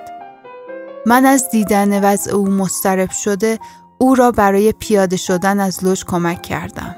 من 1.06 1.26
از 1.26 1.50
دیدن 1.50 2.04
وضع 2.04 2.32
او 2.36 2.48
مسترب 2.48 3.12
شده 3.12 3.60
او 3.98 4.16
را 4.16 4.32
برای 4.32 4.72
پیاده 4.72 5.18
شدن 5.18 5.60
از 5.60 5.84
لوژ 5.84 6.04
کمک 6.04 6.42
کردم. 6.42 6.96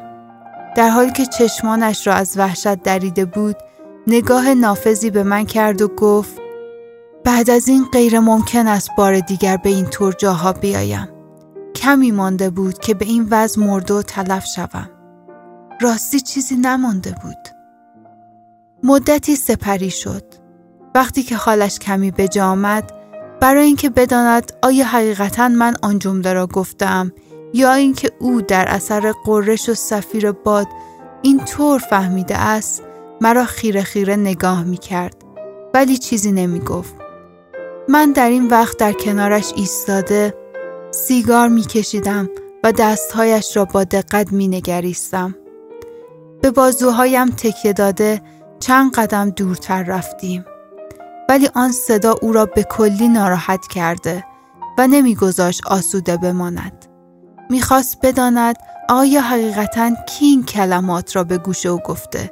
در 0.75 0.89
حالی 0.89 1.11
که 1.11 1.25
چشمانش 1.25 2.07
را 2.07 2.13
از 2.13 2.37
وحشت 2.37 2.83
دریده 2.83 3.25
بود، 3.25 3.55
نگاه 4.07 4.53
نافذی 4.53 5.09
به 5.09 5.23
من 5.23 5.45
کرد 5.45 5.81
و 5.81 5.87
گفت 5.87 6.37
بعد 7.23 7.49
از 7.49 7.67
این 7.67 7.85
غیر 7.93 8.19
ممکن 8.19 8.67
است 8.67 8.89
بار 8.97 9.19
دیگر 9.19 9.57
به 9.57 9.69
این 9.69 9.85
طور 9.85 10.13
جاها 10.13 10.53
بیایم. 10.53 11.07
کمی 11.75 12.11
مانده 12.11 12.49
بود 12.49 12.79
که 12.79 12.93
به 12.93 13.05
این 13.05 13.27
وضع 13.31 13.61
مرده 13.61 13.93
و 13.93 14.01
تلف 14.01 14.45
شوم. 14.45 14.89
راستی 15.81 16.19
چیزی 16.19 16.55
نمانده 16.55 17.15
بود. 17.23 17.52
مدتی 18.83 19.35
سپری 19.35 19.89
شد. 19.89 20.23
وقتی 20.95 21.23
که 21.23 21.37
خالش 21.37 21.79
کمی 21.79 22.11
به 22.11 22.27
جا 22.27 22.45
آمد 22.45 22.91
برای 23.41 23.65
اینکه 23.65 23.89
بداند 23.89 24.51
آیا 24.63 24.85
حقیقتا 24.85 25.47
من 25.47 25.75
آن 25.81 25.99
جمله 25.99 26.33
را 26.33 26.47
گفتم 26.47 27.11
یا 27.53 27.73
اینکه 27.73 28.11
او 28.19 28.41
در 28.41 28.65
اثر 28.67 29.13
قررش 29.25 29.69
و 29.69 29.73
سفیر 29.73 30.31
باد 30.31 30.67
این 31.21 31.45
طور 31.45 31.79
فهمیده 31.79 32.37
است 32.37 32.83
مرا 33.21 33.45
خیره 33.45 33.81
خیره 33.81 34.15
نگاه 34.15 34.63
می 34.63 34.77
کرد 34.77 35.15
ولی 35.73 35.97
چیزی 35.97 36.31
نمی 36.31 36.59
گفت. 36.59 36.95
من 37.89 38.11
در 38.11 38.29
این 38.29 38.47
وقت 38.47 38.77
در 38.77 38.93
کنارش 38.93 39.53
ایستاده 39.55 40.33
سیگار 40.91 41.47
می 41.47 41.61
کشیدم 41.61 42.29
و 42.63 42.71
دستهایش 42.71 43.57
را 43.57 43.65
با 43.65 43.83
دقت 43.83 44.33
می 44.33 44.47
نگریستم. 44.47 45.35
به 46.41 46.51
بازوهایم 46.51 47.29
تکیه 47.29 47.73
داده 47.73 48.21
چند 48.63 48.91
قدم 48.91 49.29
دورتر 49.29 49.83
رفتیم. 49.83 50.45
ولی 51.29 51.49
آن 51.55 51.71
صدا 51.71 52.15
او 52.21 52.33
را 52.33 52.45
به 52.45 52.63
کلی 52.63 53.07
ناراحت 53.07 53.67
کرده 53.67 54.25
و 54.77 54.87
نمیگذاشت 54.87 55.67
آسوده 55.67 56.17
بماند. 56.17 56.85
می‌خواست 57.49 57.97
بداند 58.03 58.55
آیا 58.89 59.21
حقیقتا 59.21 59.91
کی 60.07 60.25
این 60.25 60.43
کلمات 60.43 61.15
را 61.15 61.23
به 61.23 61.37
گوش 61.37 61.65
او 61.65 61.77
گفته 61.77 62.31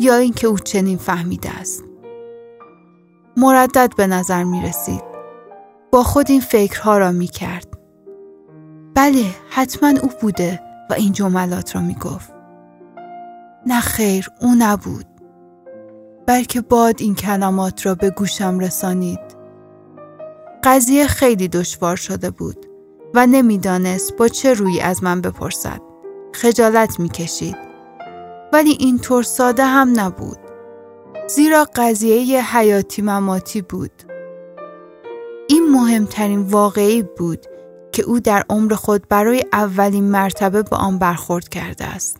یا 0.00 0.14
اینکه 0.14 0.46
او 0.46 0.58
چنین 0.58 0.98
فهمیده 0.98 1.50
است. 1.60 1.84
مردد 3.36 3.92
به 3.96 4.06
نظر 4.06 4.44
می 4.44 4.62
رسید. 4.62 5.02
با 5.92 6.02
خود 6.02 6.30
این 6.30 6.40
فکرها 6.40 6.98
را 6.98 7.12
می 7.12 7.26
کرد. 7.26 7.68
بله 8.94 9.24
حتما 9.50 9.88
او 9.88 10.10
بوده 10.20 10.60
و 10.90 10.94
این 10.94 11.12
جملات 11.12 11.76
را 11.76 11.82
می 11.82 11.94
گفت. 11.94 12.32
نه 13.66 13.80
خیر 13.80 14.28
او 14.40 14.54
نبود. 14.58 15.15
بلکه 16.26 16.60
باد 16.60 16.94
این 16.98 17.14
کلمات 17.14 17.86
را 17.86 17.94
به 17.94 18.10
گوشم 18.10 18.58
رسانید. 18.58 19.20
قضیه 20.64 21.06
خیلی 21.06 21.48
دشوار 21.48 21.96
شده 21.96 22.30
بود 22.30 22.66
و 23.14 23.26
نمی‌دانست 23.26 24.16
با 24.16 24.28
چه 24.28 24.54
روی 24.54 24.80
از 24.80 25.04
من 25.04 25.20
بپرسد. 25.20 25.80
خجالت 26.34 27.00
می‌کشید. 27.00 27.56
ولی 28.52 28.76
این 28.80 28.98
طور 28.98 29.22
ساده 29.22 29.64
هم 29.64 30.00
نبود. 30.00 30.38
زیرا 31.28 31.66
قضیه 31.74 32.56
حیاتی 32.56 33.02
مماتی 33.02 33.62
بود. 33.62 33.90
این 35.48 35.70
مهمترین 35.70 36.40
واقعی 36.40 37.02
بود 37.02 37.46
که 37.92 38.02
او 38.02 38.20
در 38.20 38.44
عمر 38.50 38.74
خود 38.74 39.08
برای 39.08 39.44
اولین 39.52 40.04
مرتبه 40.04 40.62
با 40.62 40.76
آن 40.76 40.98
برخورد 40.98 41.48
کرده 41.48 41.84
است. 41.84 42.16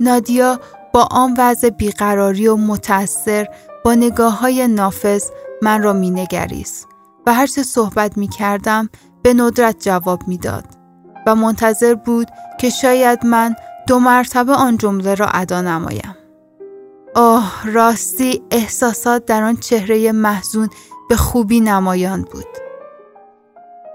نادیا 0.00 0.60
با 0.94 1.08
آن 1.10 1.34
وضع 1.38 1.70
بیقراری 1.70 2.48
و 2.48 2.56
متأثر 2.56 3.48
با 3.84 3.94
نگاه 3.94 4.38
های 4.38 4.68
نافذ 4.68 5.24
من 5.62 5.82
را 5.82 5.92
می 5.92 6.10
نگریست 6.10 6.88
و 7.26 7.34
هرچه 7.34 7.62
صحبت 7.62 8.18
می 8.18 8.28
کردم 8.28 8.88
به 9.22 9.34
ندرت 9.34 9.76
جواب 9.80 10.28
می‌داد 10.28 10.64
و 11.26 11.34
منتظر 11.34 11.94
بود 11.94 12.28
که 12.58 12.70
شاید 12.70 13.26
من 13.26 13.56
دو 13.86 13.98
مرتبه 13.98 14.52
آن 14.52 14.76
جمله 14.76 15.14
را 15.14 15.26
ادا 15.26 15.62
نمایم. 15.62 16.16
آه 17.14 17.62
راستی 17.64 18.42
احساسات 18.50 19.24
در 19.24 19.42
آن 19.42 19.56
چهره 19.56 20.12
محزون 20.12 20.68
به 21.08 21.16
خوبی 21.16 21.60
نمایان 21.60 22.22
بود. 22.22 22.48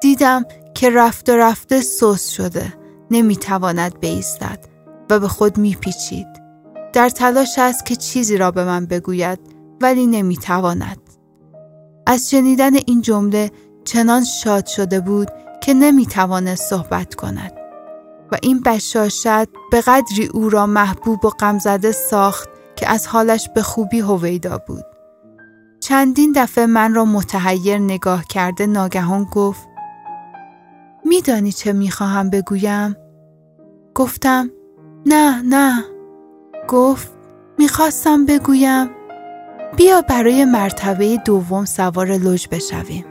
دیدم 0.01 0.45
که 0.73 0.89
رفته 0.89 1.37
رفته 1.37 1.81
سوس 1.81 2.29
شده 2.29 2.73
نمی‌تواند 3.11 3.99
بیستد 3.99 4.59
و 5.09 5.19
به 5.19 5.27
خود 5.27 5.57
میپیچید. 5.57 6.38
در 6.93 7.09
تلاش 7.09 7.59
است 7.59 7.85
که 7.85 7.95
چیزی 7.95 8.37
را 8.37 8.51
به 8.51 8.63
من 8.63 8.85
بگوید 8.85 9.39
ولی 9.81 10.07
نمی‌تواند. 10.07 10.97
از 12.07 12.29
شنیدن 12.29 12.75
این 12.75 13.01
جمله 13.01 13.51
چنان 13.85 14.23
شاد 14.23 14.65
شده 14.65 14.99
بود 14.99 15.27
که 15.61 15.73
نمی‌توانست 15.73 16.69
صحبت 16.69 17.15
کند 17.15 17.51
و 18.31 18.37
این 18.43 18.61
بشاشت 18.61 19.27
به 19.71 19.81
قدری 19.81 20.25
او 20.25 20.49
را 20.49 20.65
محبوب 20.65 21.25
و 21.25 21.29
غمزده 21.29 21.91
ساخت 21.91 22.49
که 22.75 22.89
از 22.89 23.07
حالش 23.07 23.49
به 23.55 23.61
خوبی 23.61 23.99
هویدا 23.99 24.57
بود. 24.67 24.85
چندین 25.79 26.33
دفعه 26.35 26.65
من 26.65 26.93
را 26.93 27.05
متحیر 27.05 27.77
نگاه 27.77 28.25
کرده 28.25 28.65
ناگهان 28.65 29.23
گفت 29.23 29.67
میدانی 31.05 31.51
چه 31.51 31.73
می‌خواهم 31.73 32.29
بگویم؟ 32.29 32.95
گفتم 33.95 34.49
نه 35.05 35.41
نه 35.41 35.83
گفت 36.69 37.11
می‌خواستم 37.57 38.25
بگویم 38.25 38.89
بیا 39.77 40.01
برای 40.01 40.45
مرتبه 40.45 41.17
دوم 41.25 41.65
سوار 41.65 42.17
لوژ 42.17 42.47
بشویم. 42.47 43.05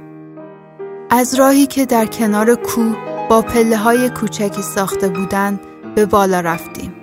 از 1.11 1.35
راهی 1.35 1.67
که 1.67 1.87
در 1.87 2.07
کنار 2.07 2.55
کوه 2.55 2.97
با 3.31 3.43
پله 3.43 3.77
های 3.77 4.11
کوچکی 4.11 4.63
ساخته 4.63 5.09
بودند 5.09 5.61
به 5.95 6.07
بالا 6.07 6.41
رفتیم. 6.41 6.95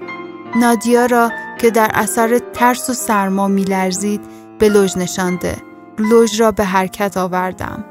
نادیا 0.56 1.06
را 1.06 1.32
که 1.62 1.72
در 1.72 1.92
اثر 1.94 2.40
ترس 2.54 2.90
و 2.90 2.94
سرما 2.94 3.48
میلرزید 3.48 4.22
به 4.60 4.70
لوژ 4.70 4.98
نشانده. 4.98 5.56
لوژ 5.98 6.42
را 6.42 6.52
به 6.52 6.64
حرکت 6.64 7.18
آوردم. 7.18 7.86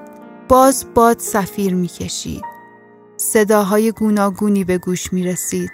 باز 0.49 0.87
باد 0.95 1.19
سفیر 1.19 1.75
می‌کشید. 1.75 2.43
صداهای 3.17 3.93
گوناگونی 3.93 4.65
به 4.65 4.79
گوش 4.79 5.13
می 5.13 5.23
رسید. 5.23 5.71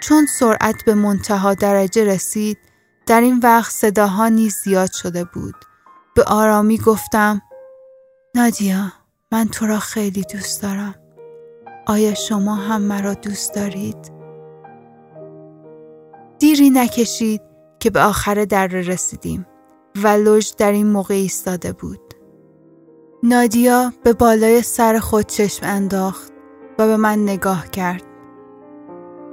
چون 0.00 0.26
سرعت 0.26 0.84
به 0.84 0.94
منتها 0.94 1.54
درجه 1.54 2.04
رسید 2.04 2.58
در 3.06 3.20
این 3.20 3.38
وقت 3.42 3.72
صداها 3.72 4.28
نیز 4.28 4.54
زیاد 4.64 4.92
شده 4.92 5.24
بود 5.24 5.54
به 6.14 6.22
آرامی 6.22 6.78
گفتم 6.78 7.42
نادیا 8.34 8.92
من 9.32 9.48
تو 9.48 9.66
را 9.66 9.78
خیلی 9.78 10.22
دوست 10.32 10.62
دارم 10.62 10.94
آیا 11.86 12.14
شما 12.14 12.54
هم 12.54 12.82
مرا 12.82 13.14
دوست 13.14 13.54
دارید؟ 13.54 14.12
دیری 16.38 16.70
نکشید 16.70 17.40
که 17.80 17.90
به 17.90 18.00
آخر 18.00 18.44
در 18.44 18.66
رسیدیم 18.66 19.46
و 20.02 20.08
لوژ 20.08 20.50
در 20.58 20.72
این 20.72 20.86
موقع 20.86 21.14
ایستاده 21.14 21.72
بود. 21.72 22.00
نادیا 23.22 23.92
به 24.04 24.12
بالای 24.12 24.62
سر 24.62 24.98
خود 24.98 25.26
چشم 25.26 25.66
انداخت 25.66 26.32
و 26.78 26.86
به 26.86 26.96
من 26.96 27.22
نگاه 27.22 27.70
کرد. 27.70 28.02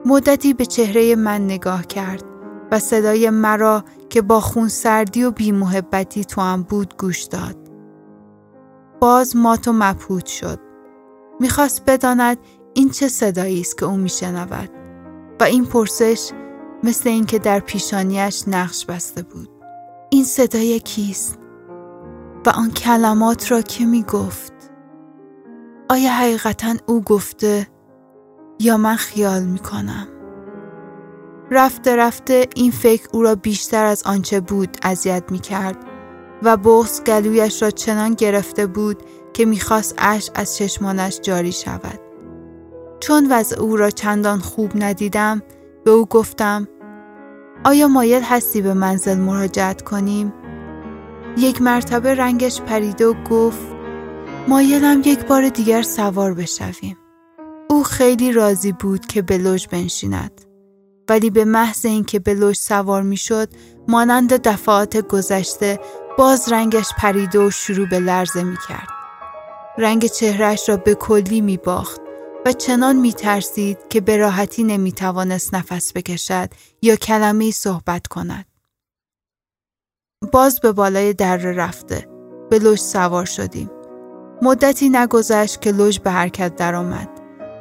مدتی 0.05 0.53
به 0.53 0.65
چهره 0.65 1.15
من 1.15 1.45
نگاه 1.45 1.87
کرد 1.87 2.23
و 2.71 2.79
صدای 2.79 3.29
مرا 3.29 3.83
که 4.09 4.21
با 4.21 4.39
خون 4.39 4.67
سردی 4.67 5.23
و 5.23 5.31
بیمحبتی 5.31 6.25
تو 6.25 6.41
هم 6.41 6.63
بود 6.63 6.97
گوش 6.97 7.23
داد. 7.23 7.57
باز 8.99 9.35
مات 9.35 9.67
و 9.67 9.73
مبهوت 9.73 10.25
شد. 10.25 10.59
می‌خواست 11.39 11.83
بداند 11.87 12.37
این 12.73 12.89
چه 12.89 13.07
صدایی 13.07 13.61
است 13.61 13.77
که 13.77 13.85
او 13.85 13.97
میشنود 13.97 14.69
و 15.39 15.43
این 15.43 15.65
پرسش 15.65 16.31
مثل 16.83 17.09
اینکه 17.09 17.39
در 17.39 17.59
پیشانیش 17.59 18.43
نقش 18.47 18.85
بسته 18.85 19.21
بود. 19.21 19.49
این 20.09 20.23
صدای 20.23 20.79
کیست؟ 20.79 21.39
و 22.45 22.49
آن 22.49 22.71
کلمات 22.71 23.51
را 23.51 23.61
که 23.61 23.85
می 23.85 24.03
گفت؟ 24.03 24.53
آیا 25.89 26.11
حقیقتا 26.11 26.73
او 26.85 27.01
گفته 27.01 27.67
یا 28.63 28.77
من 28.77 28.95
خیال 28.95 29.43
می 29.43 29.59
کنم. 29.59 30.07
رفته 31.51 31.95
رفته 31.95 32.47
این 32.55 32.71
فکر 32.71 33.07
او 33.13 33.23
را 33.23 33.35
بیشتر 33.35 33.85
از 33.85 34.03
آنچه 34.03 34.39
بود 34.39 34.77
اذیت 34.83 35.23
می 35.31 35.39
کرد 35.39 35.77
و 36.43 36.57
بغز 36.57 37.03
گلویش 37.03 37.61
را 37.61 37.69
چنان 37.69 38.13
گرفته 38.13 38.67
بود 38.67 39.03
که 39.33 39.45
می‌خواست 39.45 39.95
اش 39.97 40.29
از 40.35 40.57
چشمانش 40.57 41.19
جاری 41.21 41.51
شود. 41.51 41.99
چون 42.99 43.27
وضع 43.29 43.59
او 43.59 43.77
را 43.77 43.89
چندان 43.89 44.39
خوب 44.39 44.71
ندیدم 44.75 45.41
به 45.85 45.91
او 45.91 46.05
گفتم 46.05 46.67
آیا 47.65 47.87
مایل 47.87 48.21
هستی 48.23 48.61
به 48.61 48.73
منزل 48.73 49.17
مراجعت 49.17 49.81
کنیم؟ 49.81 50.33
یک 51.37 51.61
مرتبه 51.61 52.15
رنگش 52.15 52.61
پریده 52.61 53.07
و 53.07 53.13
گفت 53.29 53.67
مایلم 54.47 55.01
یک 55.05 55.25
بار 55.25 55.49
دیگر 55.49 55.81
سوار 55.81 56.33
بشویم. 56.33 56.97
او 57.73 57.83
خیلی 57.83 58.31
راضی 58.31 58.71
بود 58.71 59.05
که 59.05 59.21
به 59.21 59.37
لوژ 59.37 59.67
بنشیند. 59.67 60.41
ولی 61.09 61.29
به 61.29 61.45
محض 61.45 61.85
اینکه 61.85 62.19
به 62.19 62.33
لوژ 62.33 62.57
سوار 62.57 63.01
می‌شد 63.01 63.49
مانند 63.87 64.33
دفعات 64.33 64.97
گذشته 64.97 65.79
باز 66.17 66.51
رنگش 66.51 66.89
پریده 66.97 67.39
و 67.39 67.51
شروع 67.51 67.89
به 67.89 67.99
لرزه 67.99 68.43
می 68.43 68.57
کرد. 68.67 68.87
رنگ 69.77 70.05
چهرش 70.05 70.69
را 70.69 70.77
به 70.77 70.95
کلی 70.95 71.41
می 71.41 71.57
باخت 71.57 72.01
و 72.45 72.51
چنان 72.51 72.95
می 72.95 73.13
ترسید 73.13 73.77
که 73.89 74.01
به 74.01 74.17
راحتی 74.17 74.63
نمی 74.63 74.91
توانست 74.91 75.55
نفس 75.55 75.93
بکشد 75.93 76.49
یا 76.81 76.95
کلمه 76.95 77.51
صحبت 77.51 78.07
کند. 78.07 78.45
باز 80.31 80.59
به 80.59 80.71
بالای 80.71 81.13
در 81.13 81.37
رفته. 81.37 82.07
به 82.49 82.59
لوژ 82.59 82.79
سوار 82.79 83.25
شدیم. 83.25 83.69
مدتی 84.41 84.89
نگذشت 84.89 85.61
که 85.61 85.71
لوژ 85.71 85.99
به 85.99 86.11
حرکت 86.11 86.55
درآمد. 86.55 87.12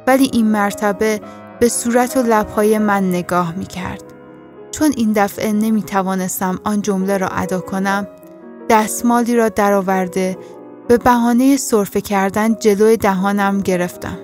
ولی 0.07 0.29
این 0.33 0.47
مرتبه 0.47 1.21
به 1.59 1.69
صورت 1.69 2.17
و 2.17 2.21
لبهای 2.21 2.77
من 2.77 3.09
نگاه 3.09 3.55
می 3.55 3.65
کرد. 3.65 4.03
چون 4.71 4.91
این 4.97 5.13
دفعه 5.13 5.53
نمی 5.53 5.83
توانستم 5.83 6.59
آن 6.63 6.81
جمله 6.81 7.17
را 7.17 7.27
ادا 7.27 7.59
کنم 7.59 8.07
دستمالی 8.69 9.35
را 9.35 9.49
درآورده 9.49 10.37
به 10.87 10.97
بهانه 10.97 11.57
سرفه 11.57 12.01
کردن 12.01 12.55
جلوی 12.55 12.97
دهانم 12.97 13.61
گرفتم. 13.61 14.17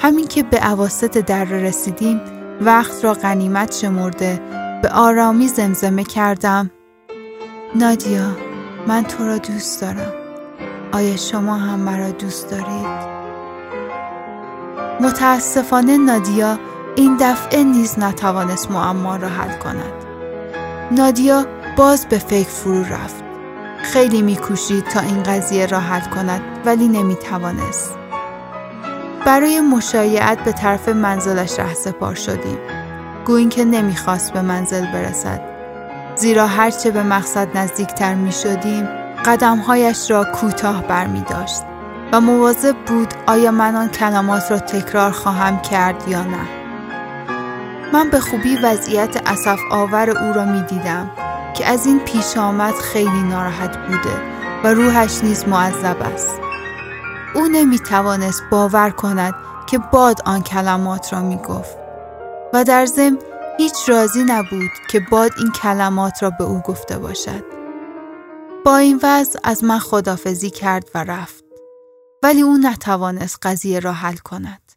همین 0.00 0.26
که 0.26 0.42
به 0.42 0.58
عواست 0.58 1.04
در 1.04 1.44
رسیدیم 1.44 2.20
وقت 2.60 3.04
را 3.04 3.14
غنیمت 3.14 3.74
شمرده 3.74 4.40
به 4.82 4.88
آرامی 4.88 5.48
زمزمه 5.48 6.04
کردم 6.04 6.70
نادیا 7.74 8.36
من 8.86 9.04
تو 9.04 9.26
را 9.26 9.38
دوست 9.38 9.80
دارم 9.80 10.12
آیا 10.92 11.16
شما 11.16 11.54
هم 11.54 11.78
مرا 11.78 12.10
دوست 12.10 12.50
دارید؟ 12.50 13.21
متاسفانه 15.02 15.98
نادیا 15.98 16.58
این 16.96 17.16
دفعه 17.20 17.64
نیز 17.64 17.98
نتوانست 17.98 18.70
معما 18.70 19.16
را 19.16 19.28
حل 19.28 19.58
کند. 19.58 19.92
نادیا 20.90 21.46
باز 21.76 22.06
به 22.06 22.18
فکر 22.18 22.48
فرو 22.48 22.82
رفت. 22.82 23.24
خیلی 23.82 24.22
میکوشید 24.22 24.84
تا 24.84 25.00
این 25.00 25.22
قضیه 25.22 25.66
را 25.66 25.80
حل 25.80 26.10
کند 26.10 26.40
ولی 26.64 26.88
نمی‌توانست. 26.88 27.94
برای 29.26 29.60
مشایعت 29.60 30.44
به 30.44 30.52
طرف 30.52 30.88
منزلش 30.88 31.58
ره 31.58 31.74
سپار 31.74 32.14
شدیم. 32.14 32.58
گویین 33.26 33.48
که 33.48 33.64
نمی‌خواست 33.64 34.32
به 34.32 34.42
منزل 34.42 34.92
برسد. 34.92 35.40
زیرا 36.16 36.46
هرچه 36.46 36.90
به 36.90 37.02
مقصد 37.02 37.56
نزدیکتر 37.56 38.14
می 38.14 38.32
شدیم 38.32 38.88
قدمهایش 39.24 40.10
را 40.10 40.24
کوتاه 40.24 40.82
بر 40.82 41.06
می 41.06 41.20
داشت 41.20 41.62
و 42.12 42.20
مواظب 42.20 42.76
بود 42.86 43.14
آیا 43.26 43.50
من 43.50 43.76
آن 43.76 43.88
کلمات 43.88 44.50
را 44.50 44.58
تکرار 44.58 45.10
خواهم 45.10 45.62
کرد 45.62 46.08
یا 46.08 46.24
نه. 46.24 46.48
من 47.92 48.10
به 48.10 48.20
خوبی 48.20 48.56
وضعیت 48.56 49.22
اصف 49.26 49.58
آور 49.70 50.10
او 50.10 50.32
را 50.32 50.44
می 50.44 50.62
دیدم 50.62 51.10
که 51.56 51.66
از 51.66 51.86
این 51.86 52.00
پیش 52.00 52.36
آمد 52.36 52.74
خیلی 52.74 53.22
ناراحت 53.22 53.76
بوده 53.86 54.20
و 54.64 54.74
روحش 54.74 55.24
نیز 55.24 55.48
معذب 55.48 55.96
است. 56.14 56.40
او 57.34 57.48
نمی 57.48 57.78
توانست 57.78 58.42
باور 58.50 58.90
کند 58.90 59.34
که 59.66 59.78
باد 59.78 60.22
آن 60.24 60.42
کلمات 60.42 61.12
را 61.12 61.20
می 61.20 61.36
گفت 61.36 61.76
و 62.54 62.64
در 62.64 62.86
ضمن 62.86 63.18
هیچ 63.58 63.88
راضی 63.88 64.24
نبود 64.24 64.70
که 64.90 65.00
باد 65.10 65.30
این 65.38 65.50
کلمات 65.50 66.22
را 66.22 66.30
به 66.30 66.44
او 66.44 66.60
گفته 66.60 66.98
باشد. 66.98 67.44
با 68.64 68.76
این 68.76 69.00
وضع 69.02 69.40
از 69.44 69.64
من 69.64 69.78
خدافزی 69.78 70.50
کرد 70.50 70.84
و 70.94 71.04
رفت. 71.04 71.41
ولی 72.22 72.42
او 72.42 72.58
نتوانست 72.58 73.38
قضیه 73.42 73.80
را 73.80 73.92
حل 73.92 74.16
کند. 74.16 74.72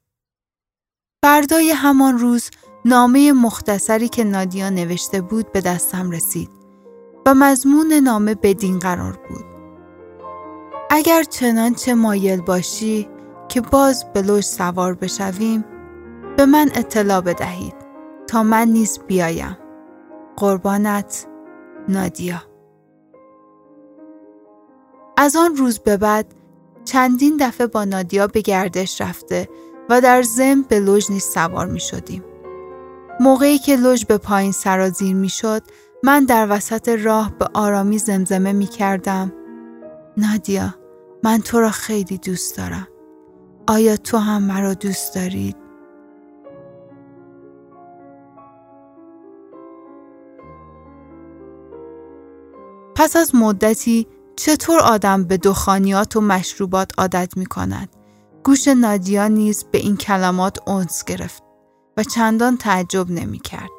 فردای 1.25 1.71
همان 1.71 2.17
روز 2.17 2.49
نامه 2.85 3.33
مختصری 3.33 4.09
که 4.09 4.23
نادیا 4.23 4.69
نوشته 4.69 5.21
بود 5.21 5.51
به 5.51 5.61
دستم 5.61 6.11
رسید 6.11 6.49
و 7.25 7.33
مضمون 7.33 7.93
نامه 7.93 8.35
بدین 8.35 8.79
قرار 8.79 9.19
بود. 9.29 9.45
اگر 10.89 11.23
چنانچه 11.23 11.93
مایل 11.93 12.41
باشی 12.41 13.09
که 13.49 13.61
باز 13.61 14.13
به 14.13 14.21
لوژ 14.21 14.45
سوار 14.45 14.93
بشویم 14.93 15.65
به 16.37 16.45
من 16.45 16.71
اطلاع 16.75 17.21
بدهید 17.21 17.75
تا 18.27 18.43
من 18.43 18.67
نیز 18.67 18.99
بیایم. 19.07 19.57
قربانت 20.37 21.27
نادیا 21.89 22.41
از 25.17 25.35
آن 25.35 25.55
روز 25.55 25.79
به 25.79 25.97
بعد 25.97 26.34
چندین 26.85 27.37
دفعه 27.39 27.67
با 27.67 27.85
نادیا 27.85 28.27
به 28.27 28.41
گردش 28.41 29.01
رفته 29.01 29.49
و 29.89 30.01
در 30.01 30.21
زم 30.21 30.61
به 30.61 30.79
لوژ 30.79 31.11
نیز 31.11 31.23
سوار 31.23 31.67
می 31.67 31.79
شدیم. 31.79 32.23
موقعی 33.19 33.57
که 33.57 33.75
لوژ 33.75 34.05
به 34.05 34.17
پایین 34.17 34.51
سرازیر 34.51 35.15
می 35.15 35.29
شد 35.29 35.63
من 36.03 36.25
در 36.25 36.47
وسط 36.49 36.89
راه 36.89 37.37
به 37.39 37.47
آرامی 37.53 37.97
زمزمه 37.97 38.53
می 38.53 38.67
کردم 38.67 39.33
نادیا 40.17 40.75
من 41.23 41.41
تو 41.41 41.59
را 41.59 41.69
خیلی 41.69 42.17
دوست 42.17 42.57
دارم. 42.57 42.87
آیا 43.67 43.97
تو 43.97 44.17
هم 44.17 44.43
مرا 44.43 44.73
دوست 44.73 45.15
دارید؟ 45.15 45.55
پس 52.95 53.15
از 53.15 53.35
مدتی 53.35 54.07
چطور 54.35 54.79
آدم 54.79 55.23
به 55.23 55.37
دخانیات 55.37 56.15
و 56.15 56.21
مشروبات 56.21 56.91
عادت 56.97 57.37
می 57.37 57.45
کند؟ 57.45 57.89
گوش 58.43 58.67
نادیا 58.67 59.27
نیز 59.27 59.63
به 59.63 59.77
این 59.77 59.97
کلمات 59.97 60.57
اونس 60.67 61.03
گرفت 61.03 61.43
و 61.97 62.03
چندان 62.03 62.57
تعجب 62.57 63.11
نمی 63.11 63.39
کرد. 63.39 63.69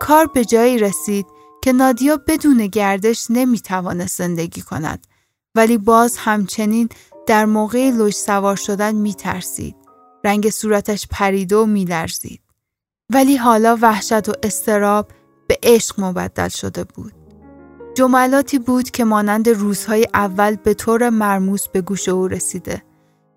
کار 0.00 0.26
به 0.26 0.44
جایی 0.44 0.78
رسید 0.78 1.26
که 1.62 1.72
نادیا 1.72 2.20
بدون 2.28 2.66
گردش 2.66 3.26
نمی 3.30 3.60
توانست 3.60 4.18
زندگی 4.18 4.60
کند 4.60 5.06
ولی 5.54 5.78
باز 5.78 6.16
همچنین 6.16 6.88
در 7.26 7.44
موقع 7.44 7.90
لوژ 7.90 8.14
سوار 8.14 8.56
شدن 8.56 8.94
می 8.94 9.14
ترسید. 9.14 9.76
رنگ 10.24 10.50
صورتش 10.50 11.06
پریده 11.10 11.56
و 11.56 11.66
می 11.66 11.84
لرزید. 11.84 12.40
ولی 13.12 13.36
حالا 13.36 13.78
وحشت 13.82 14.28
و 14.28 14.32
استراب 14.42 15.10
به 15.48 15.58
عشق 15.62 16.00
مبدل 16.00 16.48
شده 16.48 16.84
بود. 16.84 17.25
جملاتی 17.96 18.58
بود 18.58 18.90
که 18.90 19.04
مانند 19.04 19.48
روزهای 19.48 20.06
اول 20.14 20.56
به 20.56 20.74
طور 20.74 21.10
مرموز 21.10 21.68
به 21.68 21.80
گوش 21.80 22.08
او 22.08 22.28
رسیده 22.28 22.82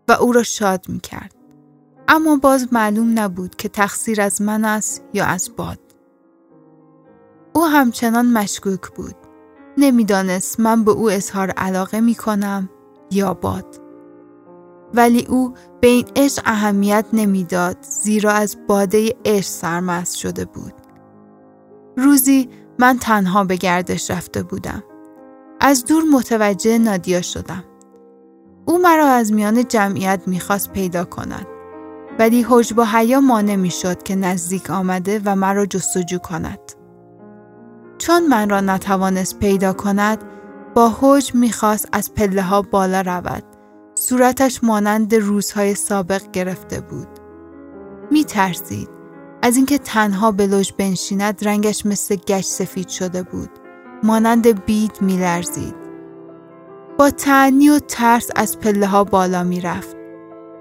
و 0.08 0.12
او 0.12 0.32
را 0.32 0.44
شاد 0.44 0.86
می 0.90 1.00
کرد. 1.00 1.36
اما 2.08 2.36
باز 2.36 2.74
معلوم 2.74 3.20
نبود 3.20 3.56
که 3.56 3.70
تقصیر 3.70 4.22
از 4.22 4.42
من 4.42 4.66
است 4.66 5.04
یا 5.14 5.26
از 5.26 5.50
باد. 5.58 5.80
او 7.54 7.66
همچنان 7.66 8.26
مشکوک 8.26 8.90
بود. 8.96 9.16
نمی‌دانست 9.78 10.60
من 10.60 10.84
به 10.84 10.92
او 10.92 11.12
اظهار 11.12 11.50
علاقه 11.50 12.02
می 12.02 12.16
کنم 12.16 12.70
یا 13.12 13.34
باد. 13.34 13.82
ولی 14.94 15.26
او 15.26 15.54
به 15.82 15.88
این 15.88 16.06
عشق 16.16 16.44
اهمیت 16.46 17.06
نمی‌داد 17.14 17.78
زیرا 17.82 18.32
از 18.32 18.58
باده 18.68 19.16
عشق 19.26 19.50
سرمست 19.50 20.18
شده 20.18 20.46
بود. 20.46 20.74
روزی 21.98 22.50
من 22.80 22.98
تنها 22.98 23.44
به 23.44 23.56
گردش 23.56 24.12
رفته 24.12 24.44
بودم. 24.44 24.84
از 25.62 25.86
دور 25.86 26.04
متوجه 26.14 26.78
نادیا 26.78 27.22
شدم. 27.22 27.64
او 28.66 28.82
مرا 28.82 29.08
از 29.08 29.34
میان 29.34 29.68
جمعیت 29.68 30.22
می‌خواست 30.26 30.72
پیدا 30.72 31.06
کند. 31.06 31.48
ولی 32.20 32.46
حجب 32.50 32.80
و 32.80 32.86
حیا 32.86 33.22
مانع 33.22 33.56
می‌شد 33.56 34.04
که 34.04 34.16
نزدیک 34.16 34.70
آمده 34.70 35.22
و 35.26 35.36
مرا 35.36 35.66
جستجو 35.66 36.18
کند. 36.18 36.60
چون 37.98 38.28
من 38.28 38.50
را 38.50 38.62
نتوانست 38.62 39.40
پیدا 39.40 39.74
کند 39.74 40.24
با 40.76 40.96
حجب 41.02 41.36
می‌خواست 41.36 41.90
از 41.94 42.14
پله 42.14 42.42
ها 42.42 42.62
بالا 42.62 43.02
رود. 43.02 43.44
صورتش 43.96 44.64
مانند 44.64 45.16
روزهای 45.16 45.76
سابق 45.76 46.32
گرفته 46.32 46.82
بود. 46.82 47.08
می 48.12 48.24
ترسید. 48.24 48.99
از 49.42 49.58
اینکه 49.58 49.78
تنها 49.78 50.32
به 50.32 50.48
لوژ 50.48 50.72
بنشیند 50.72 51.48
رنگش 51.48 51.86
مثل 51.86 52.16
گچ 52.16 52.46
سفید 52.46 52.88
شده 52.88 53.24
بود. 53.24 53.50
مانند 54.04 54.66
بید 54.66 54.92
میلرزید. 55.02 55.76
با 56.98 57.10
تعنی 57.10 57.70
و 57.70 57.80
ترس 57.80 58.30
از 58.36 58.60
پله 58.60 58.88
ها 58.88 59.04
بالا 59.04 59.44
می‌رفت. 59.44 59.98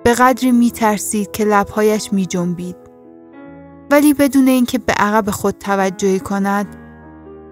به 0.04 0.14
قدری 0.14 0.52
می 0.52 0.70
ترسید 0.70 1.30
که 1.30 1.44
لبهایش 1.44 2.12
می 2.12 2.26
جنبید. 2.26 2.76
ولی 3.90 4.14
بدون 4.14 4.48
اینکه 4.48 4.78
به 4.78 4.92
عقب 4.92 5.30
خود 5.30 5.54
توجهی 5.58 6.20
کند 6.20 6.76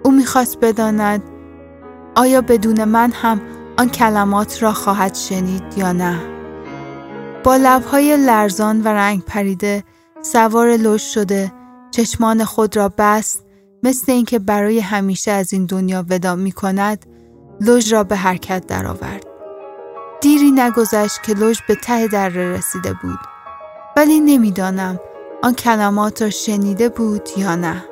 او 0.05 0.11
می‌خواست 0.11 0.59
بداند 0.61 1.23
آیا 2.17 2.41
بدون 2.41 2.85
من 2.85 3.13
هم 3.13 3.41
آن 3.79 3.89
کلمات 3.89 4.63
را 4.63 4.73
خواهد 4.73 5.15
شنید 5.15 5.63
یا 5.77 5.93
نه؟ 5.93 6.21
با 7.45 7.57
لبهای 7.57 8.17
لرزان 8.17 8.83
و 8.83 8.89
رنگ 8.89 9.23
پریده 9.23 9.85
سوار 10.33 10.77
لوش 10.77 11.15
شده 11.15 11.53
چشمان 11.91 12.45
خود 12.45 12.77
را 12.77 12.93
بست 12.99 13.45
مثل 13.83 14.13
اینکه 14.13 14.39
برای 14.39 14.81
همیشه 14.81 15.31
از 15.31 15.53
این 15.53 15.67
دنیا 15.67 16.07
ودا 16.11 16.35
می 16.35 16.53
کند 16.53 17.07
لوژ 17.61 17.93
را 17.93 18.05
به 18.05 18.17
حرکت 18.17 18.67
درآورد. 18.67 19.27
دیری 20.21 20.51
نگذشت 20.51 21.23
که 21.23 21.35
لوژ 21.35 21.59
به 21.69 21.75
ته 21.75 22.07
دره 22.07 22.53
رسیده 22.53 22.95
بود 23.03 23.19
ولی 23.97 24.21
نمی‌دانم 24.21 25.01
آن 25.43 25.55
کلمات 25.55 26.23
را 26.23 26.31
شنیده 26.31 26.89
بود 26.89 27.29
یا 27.37 27.57
نه 27.57 27.85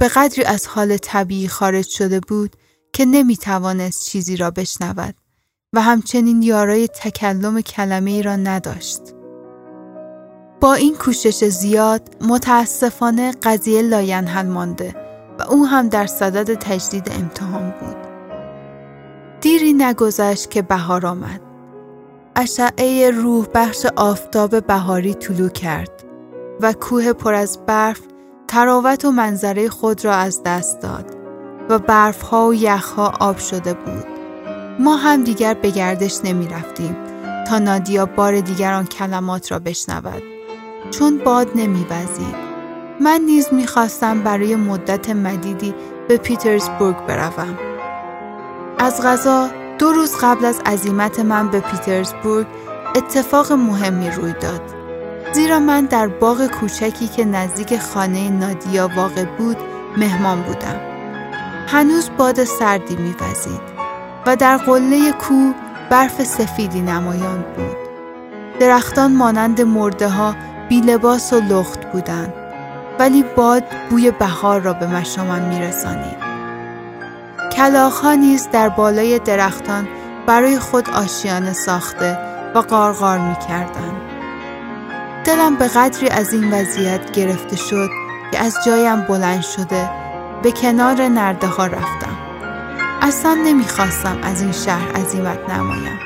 به 0.00 0.08
قدری 0.08 0.44
از 0.44 0.66
حال 0.66 0.96
طبیعی 0.96 1.48
خارج 1.48 1.88
شده 1.88 2.20
بود 2.20 2.56
که 2.92 3.04
نمی 3.04 3.36
توانست 3.36 4.10
چیزی 4.10 4.36
را 4.36 4.50
بشنود 4.50 5.14
و 5.72 5.82
همچنین 5.82 6.42
یارای 6.42 6.88
تکلم 6.88 7.60
کلمه 7.60 8.10
ای 8.10 8.22
را 8.22 8.36
نداشت. 8.36 9.00
با 10.60 10.74
این 10.74 10.94
کوشش 10.94 11.44
زیاد 11.44 12.02
متاسفانه 12.20 13.32
قضیه 13.42 13.82
لاینحل 13.82 14.46
مانده 14.46 14.94
و 15.38 15.42
او 15.42 15.66
هم 15.66 15.88
در 15.88 16.06
صدد 16.06 16.54
تجدید 16.54 17.12
امتحان 17.14 17.74
بود. 17.80 17.96
دیری 19.40 19.72
نگذشت 19.72 20.50
که 20.50 20.62
بهار 20.62 21.06
آمد. 21.06 21.40
اشعه 22.36 23.10
روح 23.10 23.46
بخش 23.54 23.86
آفتاب 23.96 24.66
بهاری 24.66 25.14
طلوع 25.14 25.48
کرد 25.48 26.04
و 26.60 26.72
کوه 26.72 27.12
پر 27.12 27.34
از 27.34 27.58
برف 27.66 28.00
طراوت 28.48 29.04
و 29.04 29.10
منظره 29.10 29.68
خود 29.68 30.04
را 30.04 30.14
از 30.14 30.42
دست 30.42 30.80
داد 30.80 31.16
و 31.68 31.78
برفها 31.78 32.48
و 32.48 32.54
یخها 32.54 33.12
آب 33.20 33.38
شده 33.38 33.74
بود. 33.74 34.04
ما 34.80 34.96
هم 34.96 35.24
دیگر 35.24 35.54
به 35.54 35.70
گردش 35.70 36.20
نمی 36.24 36.48
رفتیم 36.48 36.96
تا 37.48 37.58
نادیا 37.58 38.06
بار 38.06 38.40
دیگر 38.40 38.72
آن 38.72 38.86
کلمات 38.86 39.52
را 39.52 39.58
بشنود. 39.58 40.29
چون 40.90 41.18
باد 41.18 41.48
نمی 41.54 41.84
بزید. 41.84 42.50
من 43.00 43.20
نیز 43.26 43.48
می 43.52 43.66
خواستم 43.66 44.20
برای 44.20 44.56
مدت 44.56 45.10
مدیدی 45.10 45.74
به 46.08 46.16
پیترزبورگ 46.16 46.96
بروم. 47.06 47.58
از 48.78 49.02
غذا 49.02 49.48
دو 49.78 49.92
روز 49.92 50.16
قبل 50.20 50.44
از 50.44 50.60
عزیمت 50.66 51.20
من 51.20 51.48
به 51.48 51.60
پیترزبورگ 51.60 52.46
اتفاق 52.96 53.52
مهمی 53.52 54.10
روی 54.10 54.32
داد. 54.32 54.62
زیرا 55.32 55.58
من 55.58 55.84
در 55.84 56.08
باغ 56.08 56.46
کوچکی 56.46 57.08
که 57.08 57.24
نزدیک 57.24 57.78
خانه 57.78 58.30
نادیا 58.30 58.90
واقع 58.96 59.24
بود 59.24 59.56
مهمان 59.96 60.42
بودم. 60.42 60.80
هنوز 61.68 62.10
باد 62.18 62.44
سردی 62.44 62.96
میوزید 62.96 63.60
و 64.26 64.36
در 64.36 64.56
قله 64.56 65.12
کو 65.12 65.52
برف 65.90 66.24
سفیدی 66.24 66.80
نمایان 66.80 67.44
بود. 67.56 67.76
درختان 68.60 69.16
مانند 69.16 69.60
مرده 69.60 70.08
ها 70.08 70.34
بی 70.70 70.80
لباس 70.80 71.32
و 71.32 71.40
لخت 71.40 71.92
بودند 71.92 72.32
ولی 72.98 73.24
باد 73.36 73.64
بوی 73.90 74.10
بهار 74.10 74.60
را 74.60 74.72
به 74.72 74.86
مشامم 74.86 75.42
میرسانید. 75.42 76.16
کلاخها 77.52 78.14
نیز 78.14 78.48
در 78.52 78.68
بالای 78.68 79.18
درختان 79.18 79.88
برای 80.26 80.58
خود 80.58 80.90
آشیانه 80.90 81.52
ساخته 81.52 82.18
و 82.54 82.58
قارقار 82.58 83.18
می 83.18 83.36
دلم 85.24 85.56
به 85.56 85.68
قدری 85.68 86.08
از 86.08 86.32
این 86.32 86.52
وضعیت 86.52 87.12
گرفته 87.12 87.56
شد 87.56 87.88
که 88.32 88.38
از 88.38 88.56
جایم 88.66 89.00
بلند 89.00 89.42
شده 89.42 89.90
به 90.42 90.52
کنار 90.52 91.08
نرده 91.08 91.46
ها 91.46 91.66
رفتم. 91.66 92.16
اصلا 93.02 93.34
نمی‌خواستم 93.34 94.18
از 94.22 94.42
این 94.42 94.52
شهر 94.52 94.92
عزیمت 94.96 95.50
نمایم. 95.50 95.98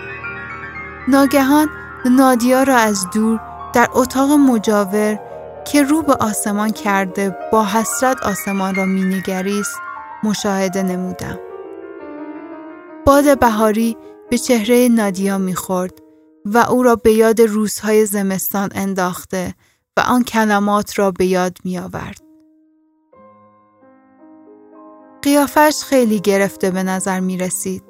ناگهان 1.08 1.68
نادیا 2.10 2.62
را 2.62 2.76
از 2.76 3.06
دور 3.14 3.40
در 3.74 3.88
اتاق 3.92 4.30
مجاور 4.30 5.20
که 5.64 5.82
رو 5.82 6.02
به 6.02 6.14
آسمان 6.14 6.70
کرده 6.70 7.36
با 7.52 7.64
حسرت 7.64 8.22
آسمان 8.22 8.74
را 8.74 8.84
مینگریست 8.84 9.76
مشاهده 10.22 10.82
نمودم. 10.82 11.38
باد 13.06 13.38
بهاری 13.38 13.96
به 14.30 14.38
چهره 14.38 14.88
نادیا 14.88 15.38
می‌خورد 15.38 15.98
و 16.44 16.58
او 16.58 16.82
را 16.82 16.96
به 16.96 17.12
یاد 17.12 17.40
روزهای 17.40 18.06
زمستان 18.06 18.68
انداخته 18.74 19.54
و 19.96 20.00
آن 20.00 20.24
کلمات 20.24 20.98
را 20.98 21.10
به 21.10 21.26
یاد 21.26 21.58
می 21.64 21.78
آورد. 21.78 22.20
قیافش 25.22 25.82
خیلی 25.86 26.20
گرفته 26.20 26.70
به 26.70 26.82
نظر 26.82 27.20
می 27.20 27.36
رسید. 27.38 27.82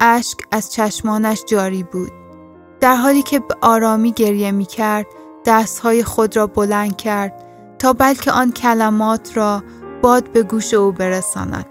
اشک 0.00 0.38
از 0.50 0.72
چشمانش 0.72 1.44
جاری 1.48 1.82
بود. 1.82 2.23
در 2.84 2.96
حالی 2.96 3.22
که 3.22 3.38
به 3.38 3.56
آرامی 3.60 4.12
گریه 4.12 4.50
می 4.52 4.64
کرد، 4.64 5.06
دستهای 5.44 6.04
خود 6.04 6.36
را 6.36 6.46
بلند 6.46 6.96
کرد 6.96 7.44
تا 7.78 7.92
بلکه 7.92 8.32
آن 8.32 8.52
کلمات 8.52 9.36
را 9.36 9.62
باد 10.02 10.32
به 10.32 10.42
گوش 10.42 10.74
او 10.74 10.92
برساند. 10.92 11.66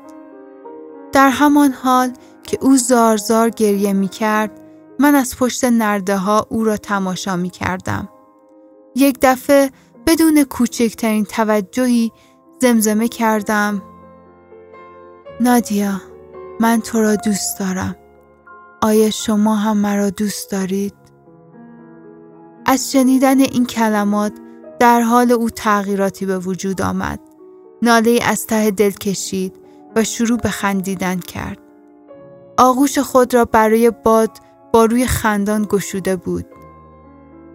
در 1.11 1.29
همان 1.29 1.71
حال 1.71 2.13
که 2.43 2.57
او 2.61 2.77
زار 2.77 3.17
زار 3.17 3.49
گریه 3.49 3.93
می 3.93 4.07
کرد، 4.07 4.51
من 4.99 5.15
از 5.15 5.37
پشت 5.37 5.63
نرده 5.63 6.17
ها 6.17 6.47
او 6.49 6.63
را 6.63 6.77
تماشا 6.77 7.35
می 7.35 7.49
کردم. 7.49 8.09
یک 8.95 9.17
دفعه 9.21 9.71
بدون 10.07 10.43
کوچکترین 10.43 11.25
توجهی 11.25 12.11
زمزمه 12.61 13.07
کردم 13.07 13.81
نادیا 15.41 16.01
من 16.59 16.81
تو 16.81 17.01
را 17.01 17.15
دوست 17.15 17.59
دارم 17.59 17.95
آیا 18.81 19.09
شما 19.09 19.55
هم 19.55 19.77
مرا 19.77 20.09
دوست 20.09 20.51
دارید؟ 20.51 21.02
از 22.65 22.91
شنیدن 22.91 23.39
این 23.39 23.65
کلمات 23.65 24.33
در 24.79 25.01
حال 25.01 25.31
او 25.31 25.49
تغییراتی 25.49 26.25
به 26.25 26.39
وجود 26.39 26.81
آمد. 26.81 27.19
ناله 27.81 28.19
از 28.23 28.47
ته 28.47 28.71
دل 28.71 28.91
کشید 28.91 29.55
و 29.95 30.03
شروع 30.03 30.37
به 30.37 30.49
خندیدن 30.49 31.19
کرد. 31.19 31.57
آغوش 32.57 32.99
خود 32.99 33.33
را 33.33 33.45
برای 33.45 33.91
باد 33.91 34.31
با 34.73 34.85
روی 34.85 35.07
خندان 35.07 35.67
گشوده 35.69 36.15
بود. 36.15 36.45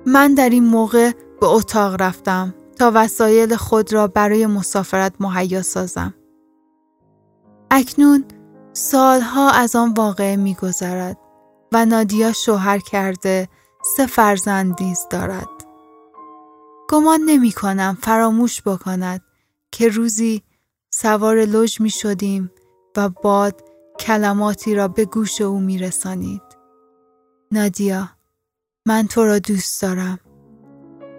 من 0.06 0.34
در 0.34 0.50
این 0.50 0.64
موقع 0.64 1.10
به 1.40 1.46
اتاق 1.46 2.02
رفتم 2.02 2.54
تا 2.78 2.92
وسایل 2.94 3.56
خود 3.56 3.92
را 3.92 4.06
برای 4.06 4.46
مسافرت 4.46 5.12
مهیا 5.20 5.62
سازم. 5.62 6.14
اکنون 7.70 8.24
سالها 8.72 9.50
از 9.50 9.76
آن 9.76 9.92
واقعه 9.92 10.36
میگذرد 10.36 11.18
و 11.72 11.84
نادیا 11.84 12.32
شوهر 12.32 12.78
کرده 12.78 13.48
سه 13.82 14.06
فرزندیز 14.06 15.06
دارد. 15.10 15.48
گمان 16.88 17.20
نمی 17.20 17.52
کنم 17.52 17.98
فراموش 18.02 18.62
بکند 18.62 19.20
که 19.72 19.88
روزی 19.88 20.42
سوار 20.90 21.44
لوژ 21.44 21.80
می 21.80 21.90
شدیم 21.90 22.50
و 22.96 23.08
باد 23.08 23.64
کلماتی 24.00 24.74
را 24.74 24.88
به 24.88 25.04
گوش 25.04 25.40
او 25.40 25.60
می 25.60 25.78
رسانید. 25.78 26.42
نادیا 27.52 28.08
من 28.86 29.06
تو 29.06 29.24
را 29.24 29.38
دوست 29.38 29.82
دارم. 29.82 30.18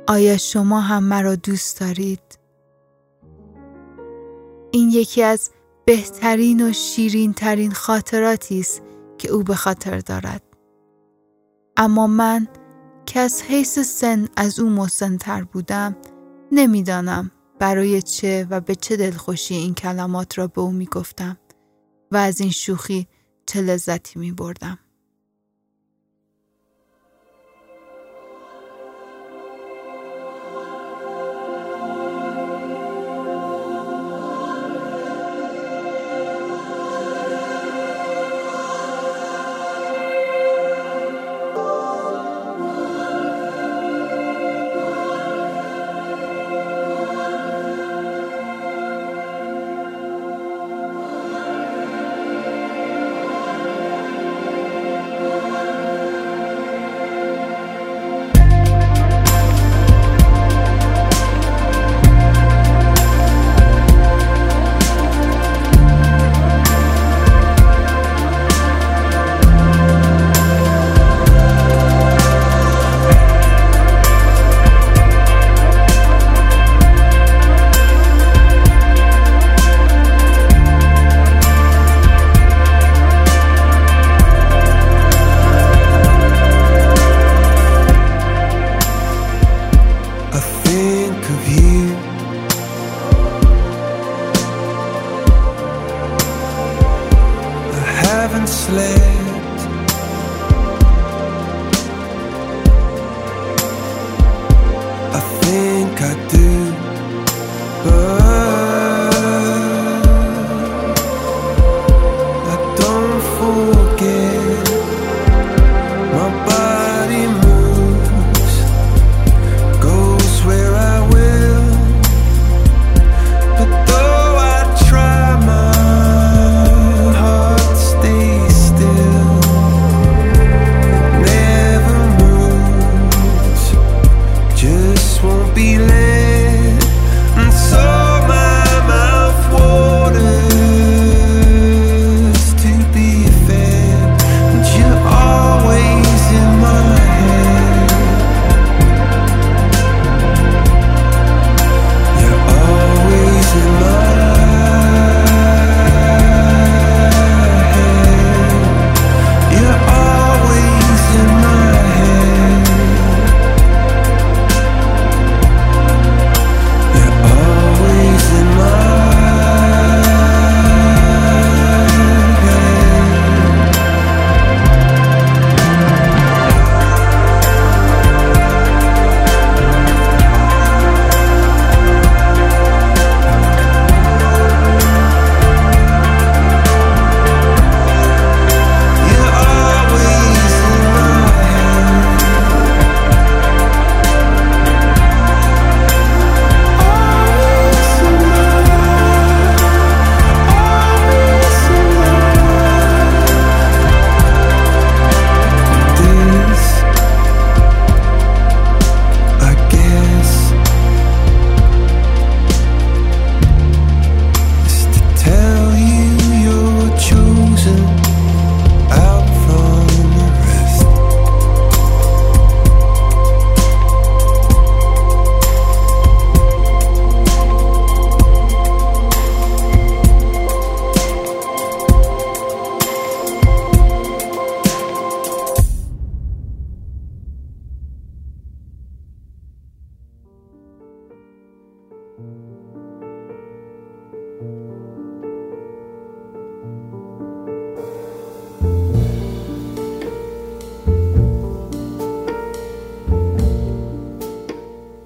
آیا 0.08 0.38
شما 0.38 0.82
هم 0.82 1.04
مرا 1.04 1.36
دوست 1.36 1.80
دارید؟ 1.80 2.40
این 4.72 4.90
یکی 4.90 5.24
از 5.24 5.52
بهترین 5.86 6.70
و 6.70 6.74
شیرین 6.74 7.34
ترین 7.34 7.72
خاطراتی 7.72 8.60
است 8.60 8.82
که 9.18 9.30
او 9.32 9.44
به 9.44 9.56
خاطر 9.56 10.00
دارد. 10.00 10.49
اما 11.82 12.08
من 12.08 12.48
که 13.06 13.20
از 13.20 13.42
حیث 13.42 13.80
سن 13.80 14.28
از 14.36 14.60
او 14.60 14.70
مسنتر 14.70 15.44
بودم 15.44 15.96
نمی‌دانم 16.52 17.32
برای 17.60 18.02
چه 18.02 18.48
و 18.50 18.62
به 18.62 18.76
چه 18.76 18.98
دلخوشی 18.98 19.56
این 19.56 19.74
کلمات 19.74 20.38
را 20.38 20.48
به 20.48 20.62
او 20.62 20.72
می 20.72 20.86
گفتم 20.86 21.38
و 22.12 22.18
از 22.18 22.42
این 22.42 22.52
شوخی 22.52 23.08
چه 23.46 23.62
لذتی 23.62 24.20
می 24.20 24.32
بردم. 24.32 24.80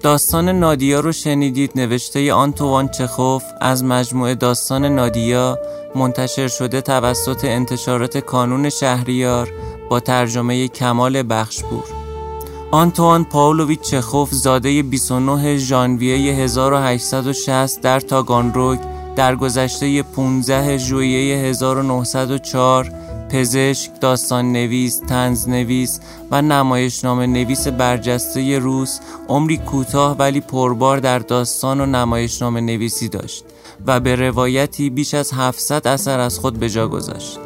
داستان 0.04 0.48
نادیا 0.48 1.00
رو 1.00 1.12
شنیدید 1.12 1.70
نوشته 1.74 2.32
آنتوان 2.32 2.88
چخوف. 2.88 3.42
از 3.60 3.84
مجموعه 3.84 4.34
داستان 4.34 4.84
نادیا 4.84 5.58
منتشر 5.94 6.48
شده 6.48 6.80
توسط 6.80 7.44
انتشارات 7.44 8.18
کانون 8.18 8.68
شهریار 8.68 9.52
با 9.90 10.00
ترجمه 10.00 10.68
کمال 10.68 11.22
بخشپور. 11.30 11.84
آنتوان 12.70 13.24
پاولویچ 13.24 13.80
چخوف 13.80 14.30
زاده 14.30 14.82
29 14.82 15.56
ژانویه 15.56 16.34
1860 16.34 17.80
در 17.80 18.00
تاگانروگ 18.00 18.78
در 19.16 19.36
گذشته 19.36 20.02
15 20.02 20.78
ژوئیه 20.78 21.36
1904 21.38 22.92
پزشک، 23.34 23.90
داستان 24.00 24.52
نویس، 24.52 24.98
تنز 25.08 25.48
نویس 25.48 26.00
و 26.30 26.42
نمایشنامه 26.42 27.26
نویس 27.26 27.68
برجسته 27.68 28.58
روس 28.58 28.98
عمری 29.28 29.56
کوتاه 29.56 30.16
ولی 30.16 30.40
پربار 30.40 30.98
در 30.98 31.18
داستان 31.18 31.80
و 31.80 31.86
نمایشنامه 31.86 32.60
نویسی 32.60 33.08
داشت 33.08 33.44
و 33.86 34.00
به 34.00 34.16
روایتی 34.16 34.90
بیش 34.90 35.14
از 35.14 35.32
700 35.32 35.88
اثر 35.88 36.20
از 36.20 36.38
خود 36.38 36.58
به 36.58 36.70
جا 36.70 36.88
گذاشت. 36.88 37.38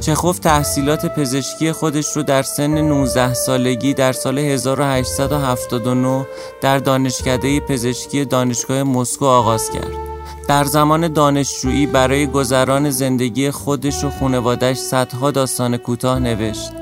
چخوف 0.00 0.38
تحصیلات 0.38 1.06
پزشکی 1.06 1.72
خودش 1.72 2.16
رو 2.16 2.22
در 2.22 2.42
سن 2.42 2.78
19 2.78 3.34
سالگی 3.34 3.94
در 3.94 4.12
سال 4.12 4.38
1879 4.38 6.26
در 6.60 6.78
دانشکده 6.78 7.60
پزشکی 7.60 8.24
دانشگاه 8.24 8.82
مسکو 8.82 9.24
آغاز 9.24 9.70
کرد. 9.70 10.09
در 10.50 10.64
زمان 10.64 11.08
دانشجویی 11.08 11.86
برای 11.86 12.26
گذران 12.26 12.90
زندگی 12.90 13.50
خودش 13.50 14.04
و 14.04 14.10
خانوادش 14.10 14.76
صدها 14.76 15.30
داستان 15.30 15.76
کوتاه 15.76 16.18
نوشت. 16.18 16.72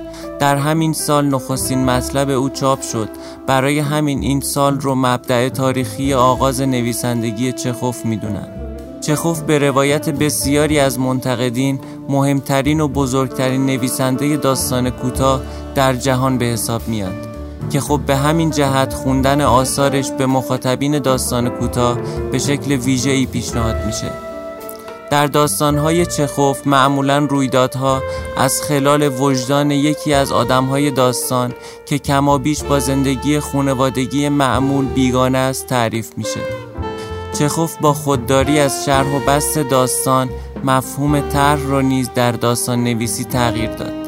در 0.40 0.56
همین 0.56 0.92
سال 0.92 1.26
نخستین 1.26 1.84
مطلب 1.84 2.30
او 2.30 2.48
چاپ 2.48 2.82
شد. 2.82 3.08
برای 3.46 3.78
همین 3.78 4.22
این 4.22 4.40
سال 4.40 4.80
رو 4.80 4.94
مبدع 4.94 5.48
تاریخی 5.48 6.14
آغاز 6.14 6.60
نویسندگی 6.60 7.52
چخوف 7.52 8.04
می‌دونن. 8.04 8.48
چخوف 9.00 9.40
به 9.40 9.58
روایت 9.58 10.08
بسیاری 10.08 10.78
از 10.78 10.98
منتقدین 10.98 11.80
مهمترین 12.08 12.80
و 12.80 12.88
بزرگترین 12.88 13.66
نویسنده 13.66 14.36
داستان 14.36 14.90
کوتاه 14.90 15.40
در 15.74 15.94
جهان 15.94 16.38
به 16.38 16.44
حساب 16.44 16.88
میاد. 16.88 17.27
که 17.70 17.80
خب 17.80 18.00
به 18.06 18.16
همین 18.16 18.50
جهت 18.50 18.94
خوندن 18.94 19.40
آثارش 19.40 20.10
به 20.10 20.26
مخاطبین 20.26 20.98
داستان 20.98 21.48
کوتاه 21.48 21.98
به 22.32 22.38
شکل 22.38 22.72
ویژه‌ای 22.72 23.26
پیشنهاد 23.26 23.86
میشه. 23.86 24.10
در 25.10 25.26
داستانهای 25.26 26.06
چخوف 26.06 26.66
معمولا 26.66 27.18
رویدادها 27.18 28.02
از 28.36 28.62
خلال 28.62 29.20
وجدان 29.20 29.70
یکی 29.70 30.14
از 30.14 30.32
آدمهای 30.32 30.90
داستان 30.90 31.52
که 31.86 31.98
کمابیش 31.98 32.62
با 32.62 32.78
زندگی 32.78 33.40
خونوادگی 33.40 34.28
معمول 34.28 34.84
بیگانه 34.84 35.38
است 35.38 35.66
تعریف 35.66 36.08
میشه. 36.16 36.40
چخوف 37.38 37.76
با 37.80 37.92
خودداری 37.92 38.58
از 38.60 38.84
شرح 38.84 39.16
و 39.16 39.20
بست 39.20 39.58
داستان 39.58 40.28
مفهوم 40.64 41.20
طرح 41.20 41.66
را 41.66 41.80
نیز 41.80 42.10
در 42.14 42.32
داستان 42.32 42.84
نویسی 42.84 43.24
تغییر 43.24 43.70
داد. 43.70 44.07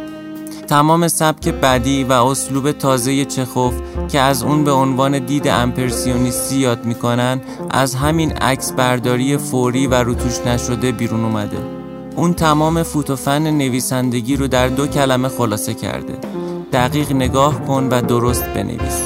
تمام 0.70 1.08
سبک 1.08 1.48
بدی 1.48 2.04
و 2.04 2.12
اسلوب 2.12 2.72
تازه 2.72 3.24
چخوف 3.24 3.74
که 4.08 4.20
از 4.20 4.42
اون 4.42 4.64
به 4.64 4.70
عنوان 4.70 5.18
دید 5.18 5.48
امپرسیونیستی 5.48 6.56
یاد 6.56 6.84
می‌کنن 6.84 7.40
از 7.70 7.94
همین 7.94 8.32
عکس 8.32 8.72
برداری 8.72 9.36
فوری 9.36 9.86
و 9.86 9.94
روتوش 9.94 10.38
نشده 10.46 10.92
بیرون 10.92 11.24
اومده. 11.24 11.58
اون 12.16 12.34
تمام 12.34 12.82
فوتوفن 12.82 13.50
نویسندگی 13.50 14.36
رو 14.36 14.46
در 14.48 14.68
دو 14.68 14.86
کلمه 14.86 15.28
خلاصه 15.28 15.74
کرده. 15.74 16.18
دقیق 16.72 17.12
نگاه 17.12 17.64
کن 17.64 17.88
و 17.90 18.02
درست 18.02 18.44
بنویس. 18.44 19.02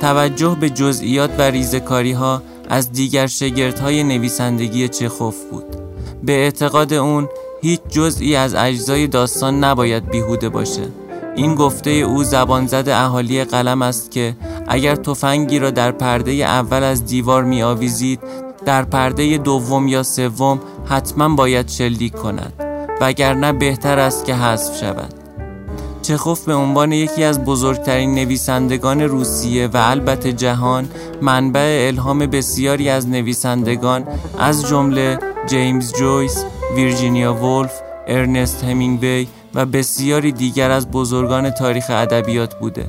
توجه 0.00 0.56
به 0.60 0.70
جزئیات 0.70 1.30
و 1.38 1.42
ریزکاری 1.42 2.12
ها 2.12 2.42
از 2.68 2.92
دیگر 2.92 3.26
شگردهای 3.26 4.02
نویسندگی 4.04 4.88
چخوف 4.88 5.36
بود. 5.50 5.76
به 6.22 6.32
اعتقاد 6.32 6.92
اون 6.92 7.28
هیچ 7.62 7.80
جزئی 7.88 8.36
از 8.36 8.54
اجزای 8.54 9.06
داستان 9.06 9.64
نباید 9.64 10.10
بیهوده 10.10 10.48
باشه. 10.48 10.88
این 11.36 11.54
گفته 11.54 11.90
او 11.90 12.24
زبان 12.24 12.66
زد 12.66 12.88
اهالی 12.88 13.44
قلم 13.44 13.82
است 13.82 14.10
که 14.10 14.36
اگر 14.68 14.96
تفنگی 14.96 15.58
را 15.58 15.70
در 15.70 15.92
پرده 15.92 16.32
اول 16.32 16.82
از 16.82 17.06
دیوار 17.06 17.44
می 17.44 17.62
آویزید 17.62 18.20
در 18.64 18.82
پرده 18.82 19.38
دوم 19.38 19.88
یا 19.88 20.02
سوم 20.02 20.60
حتما 20.84 21.28
باید 21.28 21.68
شلیک 21.68 22.12
کند 22.12 22.52
وگرنه 23.00 23.52
بهتر 23.52 23.98
است 23.98 24.24
که 24.24 24.34
حذف 24.34 24.80
شود. 24.80 25.14
چخوف 26.02 26.44
به 26.44 26.54
عنوان 26.54 26.92
یکی 26.92 27.24
از 27.24 27.44
بزرگترین 27.44 28.14
نویسندگان 28.14 29.00
روسیه 29.00 29.66
و 29.66 29.76
البته 29.76 30.32
جهان 30.32 30.88
منبع 31.20 31.86
الهام 31.88 32.18
بسیاری 32.18 32.88
از 32.88 33.08
نویسندگان 33.08 34.04
از 34.38 34.68
جمله 34.68 35.18
جیمز 35.46 35.92
جویس، 35.92 36.44
ویرجینیا 36.76 37.34
وولف، 37.34 37.72
ارنست 38.06 38.64
همینگوی 38.64 39.26
و 39.54 39.66
بسیاری 39.66 40.32
دیگر 40.32 40.70
از 40.70 40.90
بزرگان 40.90 41.50
تاریخ 41.50 41.84
ادبیات 41.88 42.54
بوده. 42.54 42.84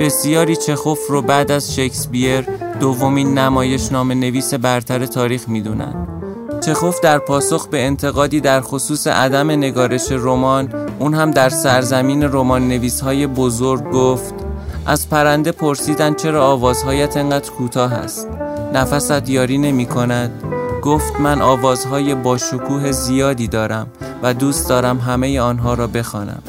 بسیاری 0.00 0.56
چخوف 0.56 0.98
رو 1.08 1.22
بعد 1.22 1.50
از 1.50 1.74
شکسپیر 1.74 2.40
دومین 2.80 3.38
نمایش 3.38 3.92
نام 3.92 4.12
نویس 4.12 4.54
برتر 4.54 5.06
تاریخ 5.06 5.48
می‌دونن. 5.48 6.08
چخوف 6.60 7.00
در 7.00 7.18
پاسخ 7.18 7.68
به 7.68 7.86
انتقادی 7.86 8.40
در 8.40 8.60
خصوص 8.60 9.06
عدم 9.06 9.50
نگارش 9.50 10.12
رمان 10.12 10.72
اون 10.98 11.14
هم 11.14 11.30
در 11.30 11.48
سرزمین 11.48 12.22
رمان 12.22 12.68
نویس 12.68 13.00
های 13.00 13.26
بزرگ 13.26 13.90
گفت 13.90 14.34
از 14.86 15.08
پرنده 15.08 15.52
پرسیدن 15.52 16.14
چرا 16.14 16.46
آوازهایت 16.46 17.16
انقدر 17.16 17.50
کوتاه 17.50 17.92
است 17.92 18.28
نفست 18.74 19.28
یاری 19.28 19.58
نمی 19.58 19.86
کند 19.86 20.47
گفت 20.82 21.20
من 21.20 21.42
آوازهای 21.42 22.14
با 22.14 22.38
شکوه 22.38 22.92
زیادی 22.92 23.48
دارم 23.48 23.86
و 24.22 24.34
دوست 24.34 24.68
دارم 24.68 24.98
همه 24.98 25.40
آنها 25.40 25.74
را 25.74 25.86
بخوانم. 25.86 26.42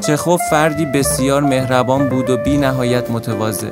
چخوف 0.00 0.40
فردی 0.50 0.86
بسیار 0.86 1.42
مهربان 1.42 2.08
بود 2.08 2.30
و 2.30 2.36
بی 2.36 2.56
نهایت 2.56 3.10
متواضع. 3.10 3.70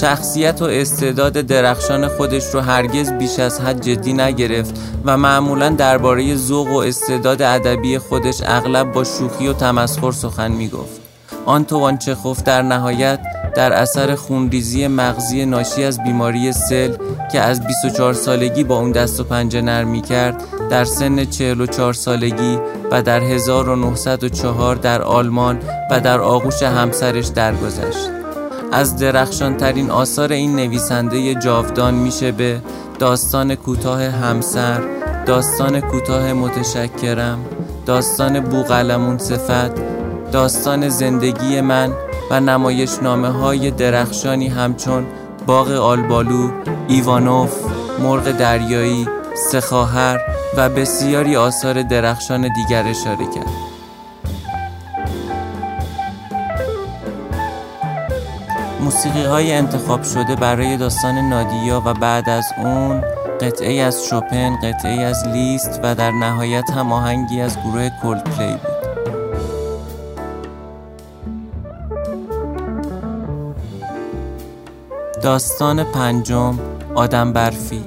شخصیت 0.00 0.62
و 0.62 0.64
استعداد 0.64 1.32
درخشان 1.32 2.08
خودش 2.08 2.44
رو 2.54 2.60
هرگز 2.60 3.12
بیش 3.12 3.38
از 3.38 3.60
حد 3.60 3.80
جدی 3.80 4.12
نگرفت 4.12 4.80
و 5.04 5.16
معمولا 5.16 5.68
درباره 5.68 6.34
ذوق 6.34 6.68
و 6.68 6.76
استعداد 6.76 7.42
ادبی 7.42 7.98
خودش 7.98 8.42
اغلب 8.46 8.92
با 8.92 9.04
شوخی 9.04 9.48
و 9.48 9.52
تمسخر 9.52 10.12
سخن 10.12 10.50
می‌گفت. 10.50 11.00
آنتوان 11.46 11.98
چخوف 11.98 12.42
در 12.42 12.62
نهایت 12.62 13.20
در 13.58 13.72
اثر 13.72 14.14
خونریزی 14.14 14.88
مغزی 14.88 15.46
ناشی 15.46 15.84
از 15.84 16.02
بیماری 16.02 16.52
سل 16.52 16.92
که 17.32 17.40
از 17.40 17.66
24 17.66 18.12
سالگی 18.14 18.64
با 18.64 18.78
اون 18.78 18.92
دست 18.92 19.20
و 19.20 19.24
پنجه 19.24 19.60
نرمی 19.60 20.00
کرد 20.00 20.42
در 20.70 20.84
سن 20.84 21.24
44 21.24 21.92
سالگی 21.92 22.58
و 22.90 23.02
در 23.02 23.20
1904 23.20 24.76
در 24.76 25.02
آلمان 25.02 25.58
و 25.90 26.00
در 26.00 26.20
آغوش 26.20 26.62
همسرش 26.62 27.26
درگذشت. 27.26 28.10
از 28.72 28.96
درخشان 28.96 29.56
ترین 29.56 29.90
آثار 29.90 30.32
این 30.32 30.56
نویسنده 30.56 31.34
جاودان 31.34 31.94
میشه 31.94 32.32
به 32.32 32.60
داستان 32.98 33.54
کوتاه 33.54 34.02
همسر، 34.02 34.80
داستان 35.26 35.80
کوتاه 35.80 36.32
متشکرم، 36.32 37.38
داستان 37.86 38.40
بوغلمون 38.40 39.18
صفت، 39.18 39.72
داستان 40.32 40.88
زندگی 40.88 41.60
من 41.60 41.92
و 42.30 42.40
نمایش 42.40 42.90
نامه 43.02 43.28
های 43.28 43.70
درخشانی 43.70 44.48
همچون 44.48 45.06
باغ 45.46 45.70
آلبالو، 45.70 46.50
ایوانوف، 46.88 47.52
مرغ 47.98 48.30
دریایی، 48.30 49.08
سخاهر 49.52 50.20
و 50.56 50.68
بسیاری 50.68 51.36
آثار 51.36 51.82
درخشان 51.82 52.48
دیگر 52.54 52.84
اشاره 52.86 53.24
کرد. 53.34 53.68
موسیقی 58.80 59.24
های 59.24 59.52
انتخاب 59.52 60.02
شده 60.02 60.36
برای 60.36 60.76
داستان 60.76 61.18
نادیا 61.18 61.82
و 61.86 61.94
بعد 61.94 62.30
از 62.30 62.44
اون 62.58 63.02
قطعه 63.40 63.82
از 63.82 64.04
شوپن، 64.04 64.56
قطعه 64.56 65.02
از 65.02 65.26
لیست 65.26 65.80
و 65.82 65.94
در 65.94 66.10
نهایت 66.10 66.70
هم 66.70 66.92
آهنگی 66.92 67.40
از 67.40 67.58
گروه 67.58 67.88
کولد 68.02 68.24
پلی 68.24 68.52
بود. 68.52 68.77
داستان 75.22 75.84
پنجم 75.84 76.58
آدم 76.94 77.32
برفی 77.32 77.84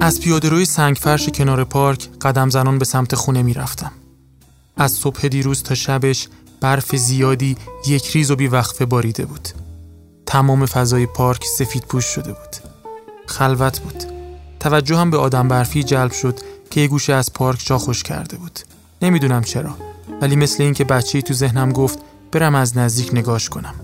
از 0.00 0.20
پیاده 0.20 0.48
روی 0.48 0.64
سنگفرش 0.64 1.28
کنار 1.28 1.64
پارک 1.64 2.08
قدم 2.20 2.50
زنان 2.50 2.78
به 2.78 2.84
سمت 2.84 3.14
خونه 3.14 3.42
می 3.42 3.54
رفتم. 3.54 3.92
از 4.76 4.92
صبح 4.92 5.28
دیروز 5.28 5.62
تا 5.62 5.74
شبش 5.74 6.28
برف 6.60 6.96
زیادی 6.96 7.56
یک 7.86 8.06
ریز 8.06 8.30
و 8.30 8.36
بی 8.36 8.46
وقفه 8.46 8.86
باریده 8.86 9.24
بود. 9.24 9.48
تمام 10.26 10.66
فضای 10.66 11.06
پارک 11.06 11.44
سفید 11.58 11.82
پوش 11.82 12.04
شده 12.04 12.32
بود. 12.32 12.56
خلوت 13.26 13.80
بود. 13.80 14.04
توجه 14.60 14.96
هم 14.96 15.10
به 15.10 15.18
آدم 15.18 15.48
برفی 15.48 15.82
جلب 15.82 16.12
شد 16.12 16.40
که 16.70 16.80
یه 16.80 16.88
گوشه 16.88 17.12
از 17.12 17.32
پارک 17.32 17.66
جا 17.66 17.78
خوش 17.78 18.02
کرده 18.02 18.36
بود. 18.36 18.60
نمی‌دونم 19.02 19.42
چرا 19.42 19.76
ولی 20.20 20.36
مثل 20.36 20.62
اینکه 20.62 20.84
بچه 20.84 21.22
تو 21.22 21.34
ذهنم 21.34 21.72
گفت 21.72 21.98
برم 22.32 22.54
از 22.54 22.78
نزدیک 22.78 23.10
نگاش 23.14 23.48
کنم. 23.48 23.74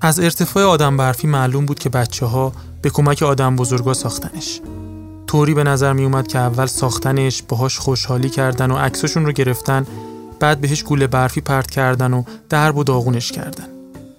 از 0.00 0.20
ارتفاع 0.20 0.64
آدم 0.64 0.96
برفی 0.96 1.26
معلوم 1.26 1.66
بود 1.66 1.78
که 1.78 1.88
بچه 1.88 2.26
ها 2.26 2.52
به 2.82 2.90
کمک 2.90 3.22
آدم 3.22 3.56
بزرگا 3.56 3.94
ساختنش. 3.94 4.60
طوری 5.32 5.54
به 5.54 5.64
نظر 5.64 5.92
می 5.92 6.04
اومد 6.04 6.26
که 6.26 6.38
اول 6.38 6.66
ساختنش 6.66 7.42
باهاش 7.42 7.78
خوشحالی 7.78 8.28
کردن 8.28 8.70
و 8.70 8.76
عکسشون 8.76 9.26
رو 9.26 9.32
گرفتن 9.32 9.86
بعد 10.40 10.60
بهش 10.60 10.82
گوله 10.82 11.06
برفی 11.06 11.40
پرت 11.40 11.70
کردن 11.70 12.12
و 12.12 12.22
درب 12.48 12.76
و 12.76 12.84
داغونش 12.84 13.32
کردن. 13.32 13.66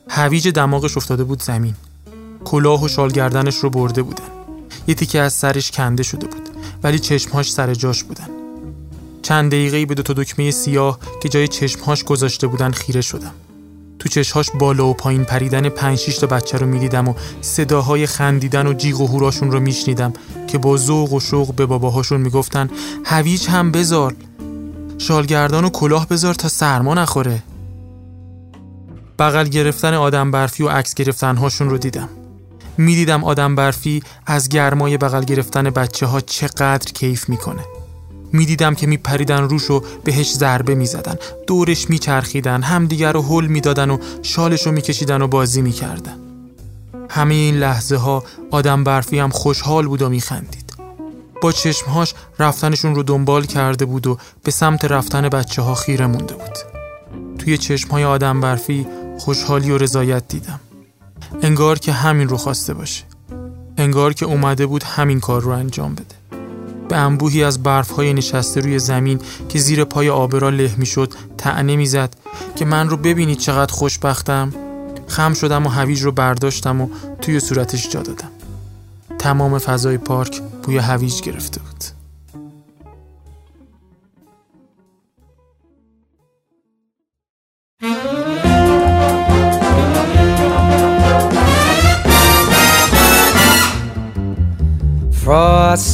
هویج 0.09 0.47
دماغش 0.47 0.97
افتاده 0.97 1.23
بود 1.23 1.41
زمین. 1.43 1.73
کلاه 2.43 2.83
و 2.83 2.87
شال 2.87 3.11
گردنش 3.11 3.55
رو 3.55 3.69
برده 3.69 4.01
بودن. 4.01 4.23
یه 4.87 4.95
تیکه 4.95 5.19
از 5.19 5.33
سرش 5.33 5.71
کنده 5.71 6.03
شده 6.03 6.27
بود 6.27 6.49
ولی 6.83 6.99
چشمهاش 6.99 7.51
سر 7.51 7.73
جاش 7.73 8.03
بودن. 8.03 8.29
چند 9.21 9.51
دقیقه 9.51 9.85
به 9.85 9.95
دو 9.95 10.03
تا 10.03 10.13
دکمه 10.13 10.51
سیاه 10.51 10.99
که 11.21 11.29
جای 11.29 11.47
چشمهاش 11.47 12.03
گذاشته 12.03 12.47
بودن 12.47 12.71
خیره 12.71 13.01
شدم. 13.01 13.33
تو 14.03 14.09
چشهاش 14.09 14.49
بالا 14.59 14.87
و 14.87 14.93
پایین 14.93 15.23
پریدن 15.23 15.69
پنج 15.69 15.97
شیش 15.97 16.17
تا 16.17 16.27
بچه 16.27 16.57
رو 16.57 16.65
می‌دیدم 16.65 17.07
و 17.07 17.13
صداهای 17.41 18.05
خندیدن 18.05 18.67
و 18.67 18.73
جیغ 18.73 19.01
و 19.01 19.07
هوراشون 19.07 19.51
رو 19.51 19.59
میشنیدم 19.59 20.13
که 20.47 20.57
با 20.57 20.77
ذوق 20.77 21.13
و 21.13 21.19
شوق 21.19 21.55
به 21.55 21.65
باباهاشون 21.65 22.21
می‌گفتن 22.21 22.69
هویج 23.05 23.47
هم 23.47 23.71
بذار 23.71 24.15
شالگردان 24.97 25.65
و 25.65 25.69
کلاه 25.69 26.07
بذار 26.07 26.33
تا 26.33 26.47
سرما 26.47 26.93
نخوره. 26.93 27.43
بغل 29.19 29.47
گرفتن 29.47 29.93
آدم 29.93 30.31
برفی 30.31 30.63
و 30.63 30.69
عکس 30.69 30.93
گرفتن 30.93 31.35
هاشون 31.35 31.69
رو 31.69 31.77
دیدم. 31.77 32.09
می‌دیدم 32.77 33.23
آدم 33.23 33.55
برفی 33.55 34.03
از 34.25 34.49
گرمای 34.49 34.97
بغل 34.97 35.23
گرفتن 35.23 35.63
بچه 35.63 36.05
ها 36.05 36.21
چقدر 36.21 36.91
کیف 36.93 37.29
می‌کنه. 37.29 37.61
می‌دیدم 38.33 38.75
که 38.75 38.87
میپریدن 38.87 39.41
روش 39.41 39.71
و 39.71 39.83
بهش 40.03 40.33
ضربه 40.33 40.75
می‌زدن. 40.75 41.15
دورش 41.47 41.89
میچرخیدن 41.89 42.61
همدیگر 42.61 43.11
رو 43.11 43.21
حل 43.21 43.47
می‌دادن 43.47 43.89
و 43.89 43.97
شالش 44.21 44.65
رو 44.65 44.71
میکشیدن 44.71 45.21
و 45.21 45.27
بازی 45.27 45.61
می‌کردن. 45.61 46.15
همه 47.09 47.33
این 47.33 47.55
لحظه 47.55 47.95
ها 47.95 48.23
آدم 48.51 48.83
برفی 48.83 49.19
هم 49.19 49.29
خوشحال 49.29 49.87
بود 49.87 50.01
و 50.01 50.09
میخندید. 50.09 50.73
با 51.41 51.51
چشمهاش 51.51 52.13
رفتنشون 52.39 52.95
رو 52.95 53.03
دنبال 53.03 53.45
کرده 53.45 53.85
بود 53.85 54.07
و 54.07 54.17
به 54.43 54.51
سمت 54.51 54.85
رفتن 54.85 55.29
بچه 55.29 55.61
ها 55.61 55.75
خیره 55.75 56.07
مونده 56.07 56.33
بود. 56.33 56.57
توی 57.39 57.57
چشمهای 57.57 58.03
آدم 58.03 58.41
برفی 58.41 58.87
خوشحالی 59.19 59.71
و 59.71 59.77
رضایت 59.77 60.27
دیدم. 60.27 60.59
انگار 61.41 61.79
که 61.79 61.91
همین 61.91 62.29
رو 62.29 62.37
خواسته 62.37 62.73
باشه. 62.73 63.03
انگار 63.77 64.13
که 64.13 64.25
اومده 64.25 64.65
بود 64.65 64.83
همین 64.83 65.19
کار 65.19 65.41
رو 65.41 65.51
انجام 65.51 65.95
بده. 65.95 66.22
به 66.93 66.99
انبوهی 66.99 67.43
از 67.43 67.63
برفهای 67.63 68.13
نشسته 68.13 68.61
روی 68.61 68.79
زمین 68.79 69.19
که 69.49 69.59
زیر 69.59 69.83
پای 69.83 70.09
آبرا 70.09 70.49
له 70.49 70.75
می‌شد 70.77 71.13
تعنه 71.37 71.75
می‌زد 71.75 72.15
که 72.55 72.65
من 72.65 72.89
رو 72.89 72.97
ببینید 72.97 73.37
چقدر 73.37 73.73
خوشبختم. 73.73 74.53
خم 75.07 75.33
شدم 75.33 75.65
و 75.65 75.69
هویج 75.69 76.01
رو 76.01 76.11
برداشتم 76.11 76.81
و 76.81 76.87
توی 77.21 77.39
صورتش 77.39 77.89
جا 77.89 78.01
دادم. 78.01 78.29
تمام 79.19 79.59
فضای 79.59 79.97
پارک 79.97 80.41
بوی 80.63 80.77
هویج 80.77 81.21
گرفته 81.21 81.61
بود. 81.61 82.02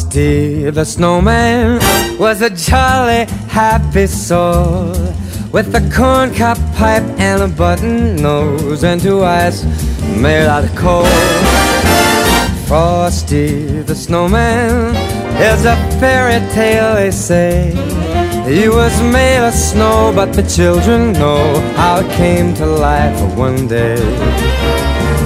Frosty 0.09 0.71
the 0.71 0.85
snowman 0.85 1.77
was 2.17 2.41
a 2.41 2.49
jolly 2.49 3.25
happy 3.47 4.07
soul 4.07 4.89
with 5.51 5.75
a 5.75 5.87
corn 5.95 6.33
cob 6.33 6.57
pipe 6.73 7.03
and 7.19 7.43
a 7.43 7.47
button 7.47 8.15
nose 8.15 8.83
and 8.83 8.99
two 8.99 9.23
eyes 9.23 9.63
made 10.17 10.47
out 10.47 10.63
of 10.63 10.75
coal. 10.75 11.05
Frosty 12.65 13.83
the 13.83 13.93
snowman 13.93 14.95
is 15.35 15.65
a 15.65 15.75
fairy 15.99 16.39
tale, 16.53 16.95
they 16.95 17.11
say. 17.11 17.69
He 18.49 18.67
was 18.67 18.99
made 19.03 19.47
of 19.47 19.53
snow, 19.53 20.11
but 20.15 20.33
the 20.33 20.41
children 20.41 21.13
know 21.13 21.59
how 21.75 21.99
it 21.99 22.11
came 22.17 22.55
to 22.55 22.65
life 22.65 23.37
one 23.37 23.67
day. 23.67 23.97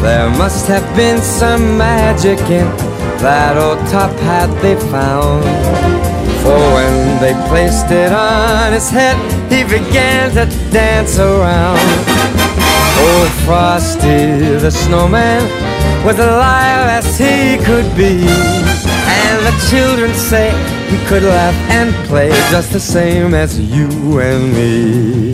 There 0.01 0.29
must 0.31 0.67
have 0.67 0.83
been 0.97 1.21
some 1.21 1.77
magic 1.77 2.41
in 2.49 2.92
that 3.23 3.55
old 3.55 3.79
top 3.87 4.11
hat 4.19 4.49
they 4.61 4.75
found. 4.91 5.43
For 6.43 6.59
when 6.75 7.21
they 7.23 7.33
placed 7.47 7.89
it 7.89 8.11
on 8.11 8.73
his 8.73 8.89
head, 8.89 9.15
he 9.49 9.63
began 9.63 10.31
to 10.31 10.45
dance 10.71 11.17
around. 11.17 11.79
Old 12.99 13.31
Frosty 13.45 14.59
the 14.59 14.69
snowman 14.69 15.41
was 16.05 16.19
alive 16.19 16.89
as 16.99 17.17
he 17.17 17.63
could 17.63 17.87
be. 17.95 18.27
And 18.27 19.37
the 19.47 19.55
children 19.71 20.13
say 20.13 20.51
he 20.91 20.97
could 21.07 21.23
laugh 21.23 21.55
and 21.71 21.95
play 22.07 22.29
just 22.51 22.73
the 22.73 22.79
same 22.79 23.33
as 23.33 23.57
you 23.57 24.19
and 24.19 24.51
me. 24.51 25.31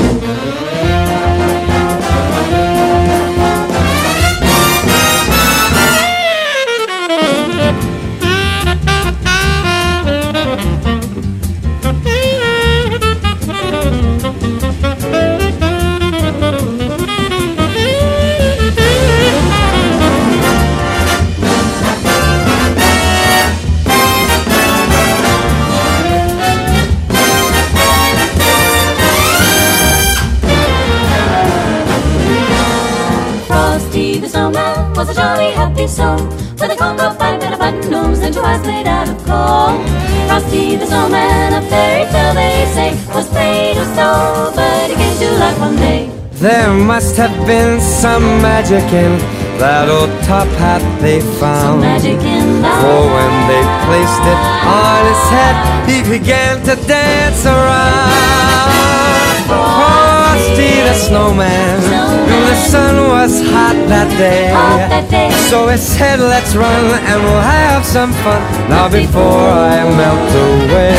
Have 47.20 47.46
been 47.46 47.82
some 47.82 48.24
magic 48.40 48.86
in 48.96 49.12
that 49.60 49.92
old 49.92 50.08
top 50.24 50.48
hat 50.56 50.80
they 51.04 51.20
found. 51.36 51.84
For 51.84 53.00
when 53.12 53.34
they 53.52 53.64
placed 53.84 54.24
it 54.24 54.42
on 54.64 55.00
his 55.04 55.24
head, 55.28 55.56
he 55.84 56.00
began 56.08 56.64
to 56.64 56.80
dance 56.88 57.44
around. 57.44 59.36
Frosty 59.52 60.72
the 60.88 60.96
snowman, 60.96 61.76
knew 62.24 62.40
the 62.48 62.60
sun 62.72 62.96
was 63.12 63.44
hot 63.52 63.76
that 63.92 64.08
day. 64.16 64.56
Hot 64.56 64.88
that 64.88 65.12
day. 65.12 65.28
So 65.52 65.68
he 65.68 65.76
said, 65.76 66.22
let's 66.22 66.56
run 66.56 66.86
and 67.04 67.20
we'll 67.20 67.44
have 67.44 67.84
some 67.84 68.14
fun 68.24 68.40
now 68.72 68.88
before 68.88 69.52
I 69.76 69.84
melt 69.92 70.32
away. 70.48 70.96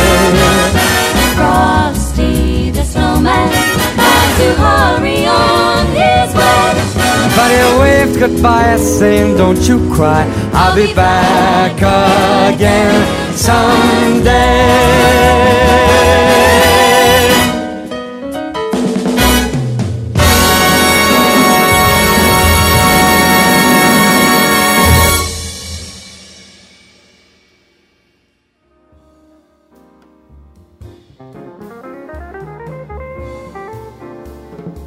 Frosty 1.33 2.69
the 2.69 2.83
snowman 2.83 3.49
had 3.97 4.29
to 4.37 4.49
hurry 4.61 5.25
on 5.25 6.10
But 7.35 7.49
he 7.51 7.61
waved 7.79 8.19
goodbye, 8.19 8.77
saying, 8.77 9.37
Don't 9.37 9.61
you 9.67 9.79
cry, 9.93 10.25
I'll 10.53 10.75
be 10.75 10.93
back 10.93 11.77
again 12.53 12.93
someday. 13.35 14.71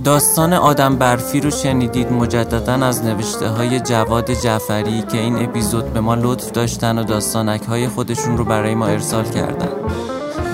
داستان 0.05 0.53
آدم 0.53 0.97
برفی 0.97 1.41
رو 1.41 1.51
شنیدید 1.51 2.13
مجددا 2.13 2.73
از 2.73 3.05
نوشته 3.05 3.49
های 3.49 3.81
جواد 3.81 4.31
جعفری 4.33 5.03
که 5.03 5.19
این 5.19 5.45
اپیزود 5.45 5.93
به 5.93 6.01
ما 6.01 6.15
لطف 6.15 6.51
داشتن 6.51 6.99
و 6.99 7.05
داستانک 7.05 7.63
های 7.63 7.89
خودشون 7.89 8.37
رو 8.39 8.45
برای 8.45 8.75
ما 8.75 8.87
ارسال 8.87 9.25
کردن 9.25 9.69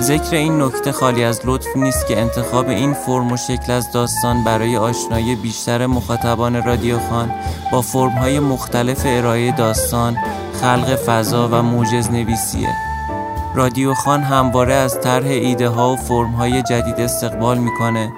ذکر 0.01 0.35
این 0.35 0.61
نکته 0.61 0.91
خالی 0.91 1.23
از 1.23 1.41
لطف 1.45 1.67
نیست 1.75 2.07
که 2.07 2.21
انتخاب 2.21 2.69
این 2.69 2.93
فرم 2.93 3.31
و 3.31 3.37
شکل 3.37 3.71
از 3.71 3.91
داستان 3.93 4.43
برای 4.43 4.77
آشنایی 4.77 5.35
بیشتر 5.35 5.85
مخاطبان 5.85 6.63
رادیو 6.63 6.99
خان 6.99 7.31
با 7.71 7.81
فرمهای 7.81 8.39
مختلف 8.39 9.01
ارائه 9.05 9.51
داستان، 9.51 10.17
خلق 10.61 10.95
فضا 10.95 11.49
و 11.51 11.61
موجز 11.61 12.11
نویسیه. 12.11 12.75
رادیو 13.55 13.93
خان 13.93 14.21
همواره 14.21 14.73
از 14.73 15.01
طرح 15.01 15.27
ایده 15.27 15.69
ها 15.69 15.93
و 15.93 15.95
فرم 15.95 16.31
های 16.31 16.61
جدید 16.61 16.99
استقبال 16.99 17.57
می‌کنه 17.57 18.11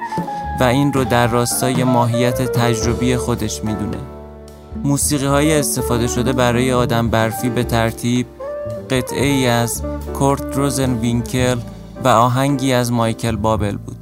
و 0.59 0.63
این 0.63 0.93
رو 0.93 1.03
در 1.03 1.27
راستای 1.27 1.83
ماهیت 1.83 2.41
تجربی 2.41 3.17
خودش 3.17 3.63
می‌دونه. 3.63 3.97
موسیقی 4.83 5.25
های 5.25 5.59
استفاده 5.59 6.07
شده 6.07 6.33
برای 6.33 6.73
آدم 6.73 7.09
برفی 7.09 7.49
به 7.49 7.63
ترتیب 7.63 8.27
قطعه 8.89 9.25
ای 9.25 9.47
از 9.47 9.83
کورت 10.13 10.57
روزن 10.57 10.93
وینکل 10.93 11.57
و 12.03 12.07
آهنگی 12.07 12.73
از 12.73 12.91
مایکل 12.91 13.35
بابل 13.35 13.77
بود. 13.77 13.97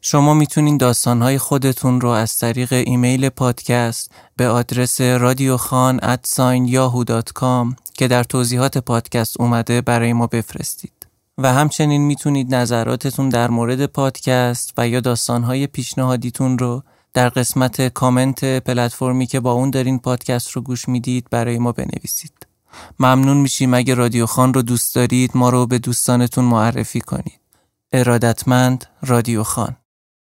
شما 0.00 0.34
می‌تونین 0.34 0.76
داستانهای 0.76 1.38
خودتون 1.38 2.00
رو 2.00 2.08
از 2.08 2.38
طریق 2.38 2.72
ایمیل 2.72 3.28
پادکست 3.28 4.10
به 4.36 4.48
آدرس 4.48 5.00
رادیوخان 5.00 6.00
یاهو.com 6.64 7.85
که 7.96 8.08
در 8.08 8.24
توضیحات 8.24 8.78
پادکست 8.78 9.40
اومده 9.40 9.80
برای 9.80 10.12
ما 10.12 10.26
بفرستید. 10.26 11.06
و 11.38 11.52
همچنین 11.52 12.02
می‌تونید 12.02 12.54
نظراتتون 12.54 13.28
در 13.28 13.50
مورد 13.50 13.86
پادکست 13.86 14.72
و 14.76 14.88
یا 14.88 15.00
داستانهای 15.00 15.66
پیشنهادیتون 15.66 16.58
رو 16.58 16.82
در 17.14 17.28
قسمت 17.28 17.88
کامنت 17.88 18.44
پلتفرمی 18.44 19.26
که 19.26 19.40
با 19.40 19.52
اون 19.52 19.70
دارین 19.70 19.98
پادکست 19.98 20.50
رو 20.50 20.62
گوش 20.62 20.88
می‌دید 20.88 21.26
برای 21.30 21.58
ما 21.58 21.72
بنویسید. 21.72 22.46
ممنون 23.00 23.36
میشیم 23.36 23.74
اگه 23.74 23.94
رادیو 23.94 24.26
خان 24.26 24.54
رو 24.54 24.62
دوست 24.62 24.94
دارید 24.94 25.30
ما 25.34 25.50
رو 25.50 25.66
به 25.66 25.78
دوستانتون 25.78 26.44
معرفی 26.44 27.00
کنید. 27.00 27.40
ارادتمند 27.92 28.86
رادیو 29.02 29.42
خان 29.42 29.76